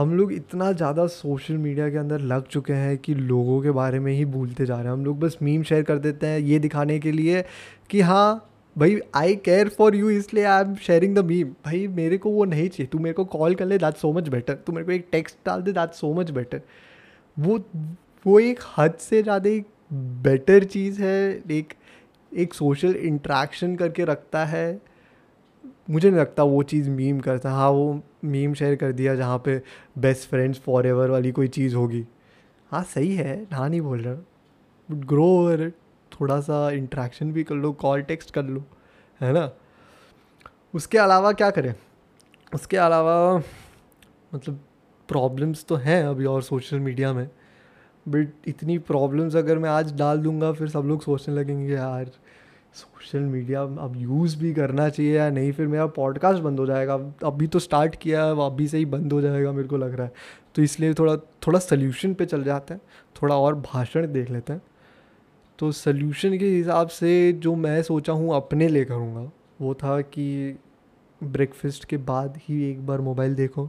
हम 0.00 0.14
लोग 0.16 0.32
इतना 0.32 0.70
ज़्यादा 0.72 1.06
सोशल 1.06 1.54
मीडिया 1.54 1.88
के 1.90 1.96
अंदर 1.98 2.20
लग 2.20 2.46
चुके 2.48 2.72
हैं 2.72 2.96
कि 2.98 3.14
लोगों 3.14 3.60
के 3.62 3.70
बारे 3.70 3.98
में 4.00 4.12
ही 4.12 4.24
भूलते 4.26 4.66
जा 4.66 4.74
रहे 4.74 4.84
हैं। 4.84 4.92
हम 4.92 5.04
लोग 5.04 5.18
बस 5.20 5.36
मीम 5.42 5.62
शेयर 5.62 5.82
कर 5.82 5.98
देते 5.98 6.26
हैं 6.26 6.38
ये 6.40 6.58
दिखाने 6.58 6.98
के 6.98 7.12
लिए 7.12 7.42
कि 7.90 8.00
हाँ 8.00 8.46
भाई 8.76 8.98
आई 9.16 9.34
केयर 9.36 9.68
फॉर 9.68 9.96
यू 9.96 10.10
इसलिए 10.10 10.44
I 10.44 10.64
am 10.64 10.74
sharing 10.76 11.16
the 11.16 11.24
meme 11.24 11.48
भाई, 11.64 11.86
मेरे 11.88 12.18
को 12.18 12.30
वो 12.30 12.44
नहीं 12.44 12.68
चाहिए। 12.68 12.86
तू 12.86 12.98
मेरे 12.98 13.14
को 13.14 13.24
कॉल 13.26 13.54
कर 13.54 13.66
ले 13.66 13.78
दैट 13.78 13.96
सो 13.96 14.12
मच 14.12 14.28
बेटर 14.28 14.54
तू 14.56 14.72
मेरे 14.72 14.86
को 14.86 14.92
एक 14.92 15.06
टेक्स्ट 15.12 15.36
डाल 15.46 15.62
दे 15.62 15.72
दैट 15.72 15.92
सो 15.94 16.12
मच 16.14 16.30
बेटर 16.30 16.60
वो 17.36 17.58
वो 18.24 18.38
एक 18.40 18.60
हद 18.78 18.94
से 19.00 19.22
ज़्यादा 19.22 19.50
एक 19.50 19.66
बेटर 20.22 20.64
चीज़ 20.66 21.02
है। 21.02 21.42
एक 21.50 21.74
एक 22.32 22.54
सोशल 22.54 22.94
इंट्रैक्शन 22.96 23.76
करके 23.76 24.04
रखता 24.06 24.44
है। 24.46 24.80
मुझे 25.90 26.10
नहीं 26.10 26.20
लगता 26.20 26.42
वो 26.44 26.62
चीज़ 26.64 26.90
मीम 26.90 27.20
करता। 27.20 27.50
हाँ 27.52 27.70
वो 27.70 28.00
मीम 28.24 28.54
शेयर 28.54 28.74
कर 28.76 28.92
दिया 28.92 29.14
जहाँ 29.14 29.38
पे 29.38 29.60
बेस्ट 29.98 30.28
फ्रेंड्स 30.28 30.60
फॉर 30.60 30.86
एवर 30.86 31.10
वाली 31.10 31.32
कोई 31.32 31.48
चीज़ 31.48 31.76
होगी। 31.76 32.04
हाँ 32.70 32.82
सही 32.84 33.14
है 33.16 33.46
हाँ 33.52 33.68
नहीं 33.68 33.80
बोल 33.80 34.00
रहा। 34.00 34.14
बट 34.14 35.04
ग्रो 35.06 35.26
ओवर 35.26 35.70
थोड़ा 36.12 36.40
सा 36.40 36.70
इंट्रैक्शन 36.70 37.32
भी 37.32 37.44
कर 37.44 37.54
लो 37.54 37.72
कॉल 37.72 38.02
टेक्स्ट 38.02 38.30
कर 38.30 38.44
लो, 38.44 38.64
है 39.20 39.32
ना? 39.32 39.50
उसके 40.74 40.98
अलावा 40.98 41.32
क्या 41.32 41.50
करें? 41.50 41.74
उसके 42.54 42.76
अलावा 42.76 43.42
मतलब 44.34 44.60
प्रॉब्लम्स 45.08 45.64
तो 45.64 45.76
हैं 45.76 46.02
अभी 46.04 46.24
और 46.24 46.42
सोशल 46.42 46.80
मीडिया 46.80 47.12
में 47.12 47.28
बट 48.06 48.48
इतनी 48.48 48.78
प्रॉब्लम्स 48.78 49.36
अगर 49.36 49.58
मैं 49.58 49.70
आज 49.70 49.92
डाल 49.96 50.18
दूँगा, 50.18 50.52
फिर 50.52 50.68
सब 50.68 50.84
लोग 50.84 51.02
सोचने 51.02 51.34
लगेंगे, 51.34 51.72
यार 51.72 52.10
सोशल 52.74 53.20
मीडिया 53.20 53.62
अब 53.62 53.94
यूज़ 53.96 54.36
भी 54.38 54.52
करना 54.54 54.88
चाहिए 54.88 55.16
या 55.16 55.28
नहीं, 55.30 55.52
फिर 55.52 55.66
मेरा 55.66 55.86
पॉडकास्ट 55.86 56.42
बंद 56.42 56.60
हो 56.60 56.66
जाएगा। 56.66 56.94
अभी 57.24 57.46
तो 57.46 57.58
स्टार्ट 57.58 57.96
किया 57.96 58.24
है 58.24 58.46
अभी 58.46 58.68
से 58.68 58.78
ही 58.78 58.84
बंद 58.86 59.12
हो 59.12 59.20
जाएगा 59.20 59.52
मेरे 59.52 59.68
को 59.68 59.76
लग 59.76 59.94
रहा 59.94 60.06
है। 60.06 60.12
तो 60.54 60.62
इसलिए 60.62 60.94
थोड़ा 60.94 61.16
थोड़ा 61.16 61.58
सल्यूशन 61.58 62.14
पे 62.14 62.26
चल 62.26 62.44
जाते 62.44 62.74
हैं, 62.74 62.80
थोड़ा 63.22 63.36
और 63.36 63.54
भाषण 63.54 64.12
देख 64.12 64.30
लेते 64.30 64.52
हैं। 64.52 64.62
तो 65.58 65.72
सल्यूशन 65.72 66.38
के 66.38 66.46
हिसाब 66.46 66.88
से 66.88 67.32
जो 67.32 67.54
मैं 67.56 67.82
सोचा 67.82 68.12
हूँ, 68.12 68.34
अपने 68.36 68.68
लिए 68.68 68.84
करूँगा, 68.84 69.30
वो 69.60 69.74
था 69.74 70.00
कि 70.00 70.58
ब्रेकफास्ट 71.20 71.84
के 71.84 71.96
बाद 71.96 72.38
ही 72.42 72.62
एक 72.70 72.86
बार 72.86 73.00
मोबाइल 73.00 73.34
देखो, 73.34 73.68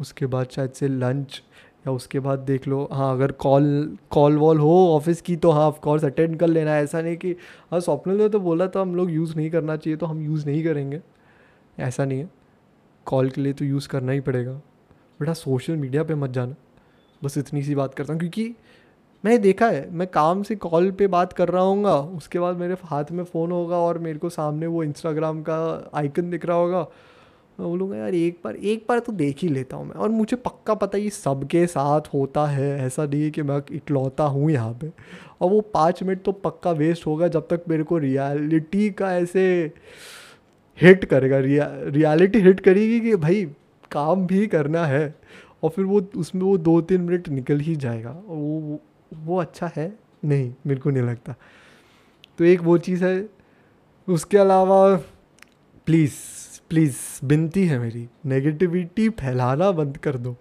उसके 0.00 0.26
बाद 0.26 0.48
शायद 0.50 0.70
से 0.70 0.88
लंच 0.88 1.42
या 1.88 1.92
उसके 1.92 2.20
बाद 2.20 2.38
देख 2.38 2.66
लो 2.68 2.88
हाँ 2.92 3.12
अगर 3.12 3.32
कॉल 3.40 3.66
कॉल 4.10 4.36
वॉल 4.36 4.58
हो 4.58 4.72
ऑफ़िस 4.94 5.20
की 5.20 5.36
तो 5.36 5.50
हाँ 5.50 5.66
ऑफकोर्स 5.68 6.04
अटेंड 6.04 6.38
कर 6.38 6.46
लेना। 6.46 6.72
है 6.72 6.82
ऐसा 6.84 7.00
नहीं 7.02 7.16
कि 7.16 7.30
हाँ 7.72 7.80
स्वप्न 7.80 8.16
ने 8.16 8.28
तो 8.28 8.40
बोला 8.40 8.66
तो 8.66 8.80
हम 8.80 8.94
लोग 8.96 9.10
यूज़ 9.10 9.34
नहीं 9.36 9.50
करना 9.50 9.76
चाहिए 9.76 9.96
तो 9.96 10.06
हम 10.06 10.20
यूज़ 10.22 10.46
नहीं 10.46 10.62
करेंगे। 10.64 11.00
ऐसा 11.78 12.04
नहीं 12.04 12.18
है। 12.18 12.28
कॉल 13.06 13.30
के 13.30 13.40
लिए 13.40 13.52
तो 13.52 13.64
यूज़ 13.64 13.88
करना 13.88 14.12
ही 14.12 14.20
पड़ेगा। 14.20 14.52
बेटा 15.20 15.32
सोशल 15.34 15.76
मीडिया 15.76 16.04
पे 16.04 16.14
मत 16.14 16.30
जाना। 16.30 16.54
बस 17.22 17.38
इतनी 17.38 17.62
सी 17.62 17.74
बात 17.74 17.94
करता 17.94 18.12
हूँ, 18.12 18.20
क्योंकि 18.20 18.54
मैंने 19.24 19.38
देखा 19.38 19.66
है, 19.66 19.88
मैं 19.90 20.06
काम 20.08 20.42
से 20.42 20.56
कॉल 20.56 20.90
पे 20.90 21.06
बात 21.08 21.32
कर 21.32 21.48
रहा 21.48 21.62
हूँ 21.62 22.16
उसके 22.16 22.38
बाद 22.38 22.56
मेरे 22.56 22.76
हाथ 22.84 23.10
में 23.12 23.24
फ़ोन 23.24 23.52
होगा 23.52 23.76
और 23.78 23.98
मेरे 23.98 24.18
को 24.18 24.28
सामने 24.30 24.66
वो 24.66 24.82
इंस्टाग्राम 24.84 25.42
का 25.42 25.90
आइकन 25.94 26.30
दिख 26.30 26.46
रहा 26.46 26.56
होगा। 26.56 26.86
मैं 27.58 27.68
बोलूँगा, 27.68 27.96
यार, 27.96 28.14
एक 28.14 28.38
बार 28.44 28.56
एक 28.56 28.84
बार 28.88 28.98
तो 28.98 29.12
देख 29.12 29.38
ही 29.42 29.48
लेता 29.48 29.76
हूँ 29.76 29.86
मैं। 29.86 29.94
और 29.94 30.08
मुझे 30.08 30.36
पक्का 30.36 30.74
पता 30.74 30.98
ये 30.98 31.10
सबके 31.10 31.66
साथ 31.66 32.00
होता 32.14 32.46
है, 32.46 32.86
ऐसा 32.86 33.06
नहीं 33.06 33.22
है 33.22 33.30
कि 33.30 33.42
मैं 33.42 33.60
इकलौता 33.72 34.24
हूँ 34.24 34.50
यहाँ 34.50 34.72
पे। 34.72 34.90
और 35.40 35.50
वो 35.50 35.60
पाँच 35.60 36.02
मिनट 36.02 36.22
तो 36.22 36.32
पक्का 36.32 36.70
वेस्ट 36.70 37.06
होगा 37.06 37.28
जब 37.28 37.48
तक 37.48 37.64
मेरे 37.68 37.82
को 37.82 37.98
रियलिटी 37.98 38.90
का 38.90 39.12
ऐसे 39.16 39.72
हिट 40.78 41.04
करेगा। 41.04 41.38
रिया 41.38 41.70
रियलिटी 41.74 42.40
हिट 42.40 42.60
करेगी 42.60 43.00
कि 43.00 43.16
भाई, 43.16 43.44
काम 43.90 44.26
भी 44.26 44.46
करना 44.46 44.86
है 44.86 45.14
और 45.62 45.70
फिर 45.70 45.84
वो, 45.84 46.00
उसमें 46.16 46.42
वो 46.42 46.56
दो 46.58 46.80
तीन 46.80 47.00
मिनट 47.00 47.28
निकल 47.28 47.60
ही 47.60 47.76
जाएगा। 47.76 48.10
और 48.10 48.36
वो 48.36 48.80
वो 49.14 49.40
अच्छा 49.40 49.70
है? 49.76 49.92
नहीं, 50.24 50.52
मेरे 50.66 50.80
को 50.80 50.90
नहीं 50.90 51.02
लगता। 51.02 51.34
तो 52.38 52.44
एक 52.44 52.60
वो 52.60 52.78
चीज़ 52.78 53.04
है, 53.04 53.28
उसके 54.08 54.38
अलावा 54.38 54.96
प्लीज़ 55.86 56.12
प्लीज़, 56.68 56.96
बिनती 57.24 57.66
है 57.66 57.78
मेरी। 57.78 58.06
नेगेटिविटी 58.26 59.08
फैलाना 59.08 59.70
बंद 59.72 59.96
कर 59.96 60.16
दो। 60.16 60.36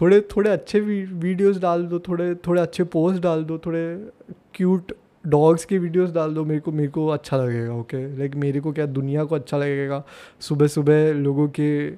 थोड़े 0.00 0.20
थोड़े 0.20 0.50
अच्छे 0.50 0.80
वीडियोस 0.80 1.58
डाल 1.58 1.84
दो, 1.86 1.98
थोड़े 1.98 2.34
थोड़े 2.46 2.60
अच्छे 2.62 2.84
पोस्ट 2.84 3.22
डाल 3.22 3.44
दो, 3.44 3.58
थोड़े 3.58 3.82
क्यूट 4.54 4.92
डॉग्स 5.24 5.64
की 5.64 5.78
वीडियोस 5.78 6.10
डाल 6.10 6.34
दो, 6.34 6.44
मेरे 6.44 6.60
को 6.60 6.72
मेरे 6.72 6.88
को 6.88 7.06
अच्छा 7.08 7.36
लगेगा 7.36 7.74
ओके 7.74 8.06
लाइक 8.18 8.34
मेरे 8.34 8.60
को 8.60 8.72
क्या 8.72 8.86
दुनिया 8.86 9.24
को 9.24 9.34
अच्छा 9.34 9.58
लगेगा? 9.58 10.02
सुबह 10.40 10.66
सुबह 10.66 11.12
लोगों 11.12 11.48
के 11.48 11.90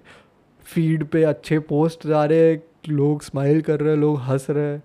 फ़ीड 0.66 1.04
पे 1.04 1.22
अच्छे 1.24 1.58
पोस्ट 1.58 2.06
जा 2.06 2.24
रहे 2.24 2.50
हैं, 2.50 2.62
लोग 2.88 3.22
स्माइल 3.22 3.60
कर 3.60 3.80
रहे 3.80 3.94
हैं, 3.94 4.00
लोग 4.00 4.18
हंस 4.18 4.46
रहे 4.50 4.64
हैं। 4.64 4.82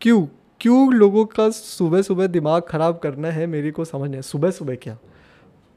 क्यों? 0.00 0.26
क्यों 0.60 0.92
लोगों 0.94 1.24
का 1.26 1.48
सुबह 1.50 2.02
सुबह 2.02 2.26
दिमाग 2.26 2.62
ख़राब 2.62 2.98
करना 2.98 3.30
है, 3.30 3.46
मेरे 3.46 3.70
को 3.70 3.84
समझ 3.84 4.10
नहीं 4.10 4.20
सुबह 4.20 4.50
सुबह 4.50 4.74
क्या? 4.74 4.94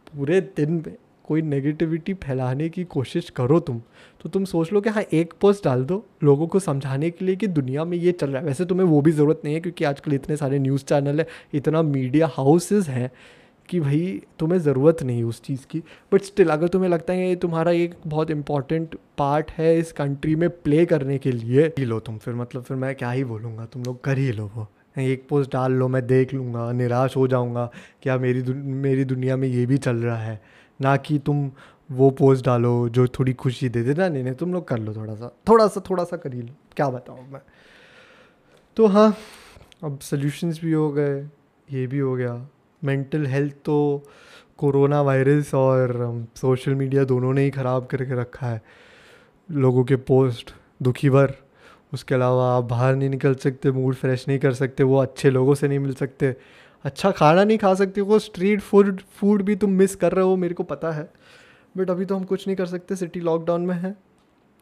पूरे 0.08 0.42
दिन 0.42 0.84
में। 0.88 0.96
कोई 1.32 1.42
नेगेटिविटी 1.42 2.14
फैलाने 2.24 2.70
की 2.70 2.84
कोशिश 2.94 3.30
करो 3.30 3.60
तुम 3.60 3.82
तो 4.22 4.30
तुम 4.30 4.46
सोच 4.46 4.72
लो 4.74 4.82
कि 4.82 4.90
हाँ 4.90 5.04
एक 5.14 5.34
पोस्ट 5.42 5.66
डाल 5.66 5.84
दो 5.86 6.04
लोगों 6.24 6.48
को 6.48 6.60
समझाने 6.60 7.10
के 7.10 7.26
लिए 7.26 7.36
कि 7.36 7.48
दुनिया 7.50 7.86
में 7.86 7.98
ये 7.98 8.12
चल 8.12 8.30
रहा 8.30 8.42
है। 8.42 8.48
वैसे 8.48 8.66
तुम्हें 8.66 8.88
वो 8.88 9.02
भी 9.02 9.12
ज़रूरत 9.12 9.42
नहीं 9.46 9.54
है 9.54 9.62
क्योंकि 9.62 9.84
आजकल 9.86 10.14
इतने 10.14 10.38
सारे 10.38 10.60
न्यूज़ 10.60 10.84
चैनल 10.86 11.20
है 11.20 11.28
इतना 11.54 11.82
मीडिया 11.84 12.30
हाउसेज 12.34 12.90
हैं 12.90 13.10
कि 13.70 13.80
भाई 13.80 14.22
तुम्हें 14.40 14.60
ज़रूरत 14.60 15.04
नहीं 15.04 15.24
उस 15.24 15.42
चीज़ 15.42 15.66
की। 15.70 15.80
बट 16.14 16.22
स्टिल 16.22 16.50
अगर 16.50 16.68
तुम्हें 16.68 16.90
लगता 16.90 17.14
है 17.14 17.28
ये 17.30 17.36
तुम्हारा 17.36 17.72
एक 17.72 17.96
बहुत 18.08 18.32
इंपॉर्टेंट 18.32 18.96
पार्ट 19.18 19.52
है 19.52 19.78
इस 19.80 19.92
कंट्री 19.92 20.36
में 20.36 20.50
प्ले 20.50 20.86
करने 20.86 21.18
के 21.18 21.32
लिए 21.32 21.66
ही 21.80 21.86
लो 21.86 22.00
तुम 22.00 22.18
फिर 22.18 22.34
मतलब 22.36 22.64
फिर 22.64 22.78
मैं 22.78 22.94
क्या 22.96 23.12
ही 23.12 23.24
बोलूँगा? 23.24 23.66
तुम 23.66 23.84
लोग 23.84 24.04
कर 24.04 24.18
ही 24.18 24.32
लो 24.32 24.52
वो। 24.56 24.68
एक 25.00 25.26
पोस्ट 25.30 25.52
डाल 25.54 25.72
लो 25.72 25.88
मैं 25.88 26.06
देख 26.08 26.34
लूँगा 26.34 26.72
निराश 26.72 27.16
हो 27.18 27.28
जाऊँगा 27.28 27.70
क्या 28.04 28.18
मेरी 28.18 28.42
दु, 28.42 28.54
मेरी 28.54 29.06
दुनिया 29.06 29.38
में 29.38 29.48
ये 29.48 29.66
भी 29.66 29.78
चल 29.78 29.96
रहा 29.98 30.18
है। 30.18 30.42
ना 30.82 30.96
कि 30.98 31.20
तुम 31.20 31.52
वो 31.90 32.10
पोस्ट 32.10 32.46
डालो 32.46 32.90
जो 32.90 33.08
थोड़ी 33.08 33.34
खुशी 33.34 33.70
दे 33.70 33.84
दे। 33.84 33.94
ना, 33.94 34.08
नहीं 34.10 34.24
नहीं, 34.24 34.34
तुम 34.34 34.54
लोग 34.54 34.68
कर 34.68 34.78
लो 34.78 34.94
थोड़ा 34.96 35.16
सा। 35.16 35.36
थोड़ा 35.50 35.68
सा 35.68 35.82
थोड़ा 35.90 36.04
सा 36.04 36.18
कर 36.18 36.34
ही 36.34 36.42
लो। 36.42 36.54
क्या 36.76 36.90
बताऊँ 36.90 37.28
मैं? 37.32 37.42
तो 38.78 38.88
हाँ 38.88 39.16
अब 39.84 40.00
सोल्यूशंस 40.00 40.60
भी 40.62 40.72
हो 40.72 40.92
गए, 40.92 41.22
ये 41.68 41.86
भी 41.88 42.00
हो 42.00 42.16
गया। 42.16 42.34
मेंटल 42.82 43.26
हेल्थ 43.26 43.56
तो 43.66 44.06
कोरोना 44.58 45.02
वायरस 45.02 45.54
और 45.56 46.26
सोशल 46.36 46.76
मीडिया 46.76 47.04
दोनों 47.04 47.34
ने 47.34 47.44
ही 47.44 47.50
ख़राब 47.52 47.86
करके 47.86 48.16
रखा 48.16 48.48
है। 48.48 48.62
लोगों 49.50 49.84
के 49.84 49.96
पोस्ट 49.96 50.54
दुखी 50.84 51.10
भर। 51.10 51.34
उसके 51.94 52.16
अलावा 52.16 52.46
आप 52.58 52.64
बाहर 52.64 52.96
नहीं 52.96 53.10
निकल 53.10 53.36
सकते 53.36 53.72
मूड 53.72 53.96
फ्रेश 53.96 54.26
नहीं 54.28 54.40
कर 54.40 54.54
सकते, 54.54 54.84
वो 54.84 54.98
अच्छे 54.98 55.30
लोगों 55.30 55.56
से 55.56 55.68
नहीं 55.68 55.80
मिल 55.80 55.94
सकते। 55.94 56.36
अच्छा 56.86 57.12
खाना 57.12 57.44
नहीं 57.44 57.58
खा 57.58 57.74
सकते, 57.74 58.02
वो 58.02 58.20
स्ट्रीट 58.20 58.62
फ़ूड 58.62 59.02
फ़ूड 59.02 59.42
भी 59.42 59.56
तुम 59.56 59.70
मिस 59.70 59.96
कर 59.96 60.12
रहे 60.12 60.26
हो, 60.26 60.36
मेरे 60.36 60.54
को 60.54 60.64
पता 60.64 60.92
है। 60.92 61.10
बट 61.78 61.90
अभी 61.90 62.06
तो 62.06 62.16
हम 62.16 62.24
कुछ 62.24 62.48
नहीं 62.48 62.58
कर 62.58 62.66
सकते 62.66 62.96
सिटी 62.96 63.20
लॉकडाउन 63.20 63.62
में 63.62 63.76
है। 63.76 63.96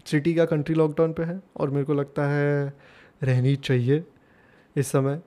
सिटी 0.06 0.34
का 0.34 0.46
कंट्री 0.46 0.76
लॉकडाउन 0.76 1.14
पे 1.14 1.24
है, 1.24 1.42
और 1.58 1.70
मेरे 1.70 1.86
को 1.86 1.94
लगता 1.94 2.28
है 2.30 2.74
रहनी 3.24 3.56
चाहिए 3.56 4.04
इस 4.76 4.88
समय। 4.88 5.22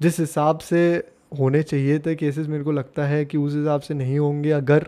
जिस 0.00 0.20
हिसाब 0.20 0.58
से 0.58 1.04
होने 1.38 1.62
चाहिए 1.62 1.98
थे 1.98 2.14
केसेस 2.14 2.46
मेरे 2.46 2.64
को 2.64 2.72
लगता 2.72 3.06
है 3.06 3.24
कि 3.24 3.38
उस 3.38 3.54
हिसाब 3.54 3.80
से 3.80 3.94
नहीं 3.94 4.18
होंगे 4.18 4.50
अगर 4.50 4.86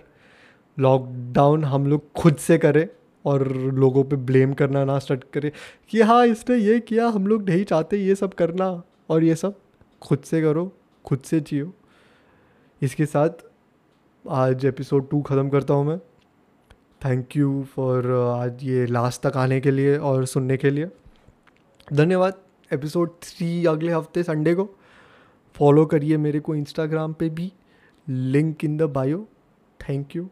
लॉकडाउन 0.78 1.64
हम 1.64 1.86
लोग 1.86 2.12
खुद 2.12 2.36
से 2.36 2.58
करें, 2.58 2.88
और 3.24 3.48
लोगों 3.52 4.04
पे 4.04 4.16
ब्लेम 4.16 4.52
करना 4.52 4.84
ना 4.84 4.98
स्टार्ट 4.98 5.24
करें। 5.32 5.50
कि 5.88 6.00
हाँ 6.00 6.26
इसने 6.26 6.56
ये 6.56 6.80
किया, 6.80 7.06
हम 7.06 7.26
लोग 7.26 7.48
नहीं 7.50 7.64
चाहते 7.64 7.96
ये 7.96 8.14
सब 8.14 8.34
करना, 8.34 8.82
और 9.10 9.24
ये 9.24 9.34
सब 9.34 9.58
खुद 10.02 10.18
से 10.18 10.42
करो। 10.42 10.72
खुद 11.04 11.18
से 11.20 11.40
जियो। 11.40 11.72
इसके 12.82 13.06
साथ 13.06 13.44
आज 14.24 14.64
एपिसोड 14.66 15.08
टू 15.10 15.20
ख़त्म 15.22 15.48
करता 15.48 15.74
हूँ 15.74 15.84
मैं। 15.86 15.98
थैंक 17.04 17.36
यू 17.36 17.62
फॉर 17.64 18.10
आज 18.12 18.64
ये 18.64 18.86
लास्ट 18.86 19.22
तक 19.26 19.36
आने 19.36 19.60
के 19.60 19.70
लिए 19.70 19.96
और 19.98 20.24
सुनने 20.26 20.56
के 20.56 20.70
लिए। 20.70 20.88
धन्यवाद 21.92 22.40
एपिसोड 22.70 23.10
थ्री 23.22 23.66
अगले 23.66 23.92
हफ़्ते 23.92 24.22
संडे 24.22 24.54
को। 24.54 24.68
फॉलो 25.56 25.84
करिए 25.86 26.16
मेरे 26.16 26.40
को 26.40 26.54
इंस्टाग्राम 26.54 27.12
पे 27.12 27.28
भी। 27.30 27.52
Link 28.08 28.64
in 28.64 28.76
the 28.76 28.82
bio 28.92 29.26
thank 29.80 30.16
you 30.16 30.28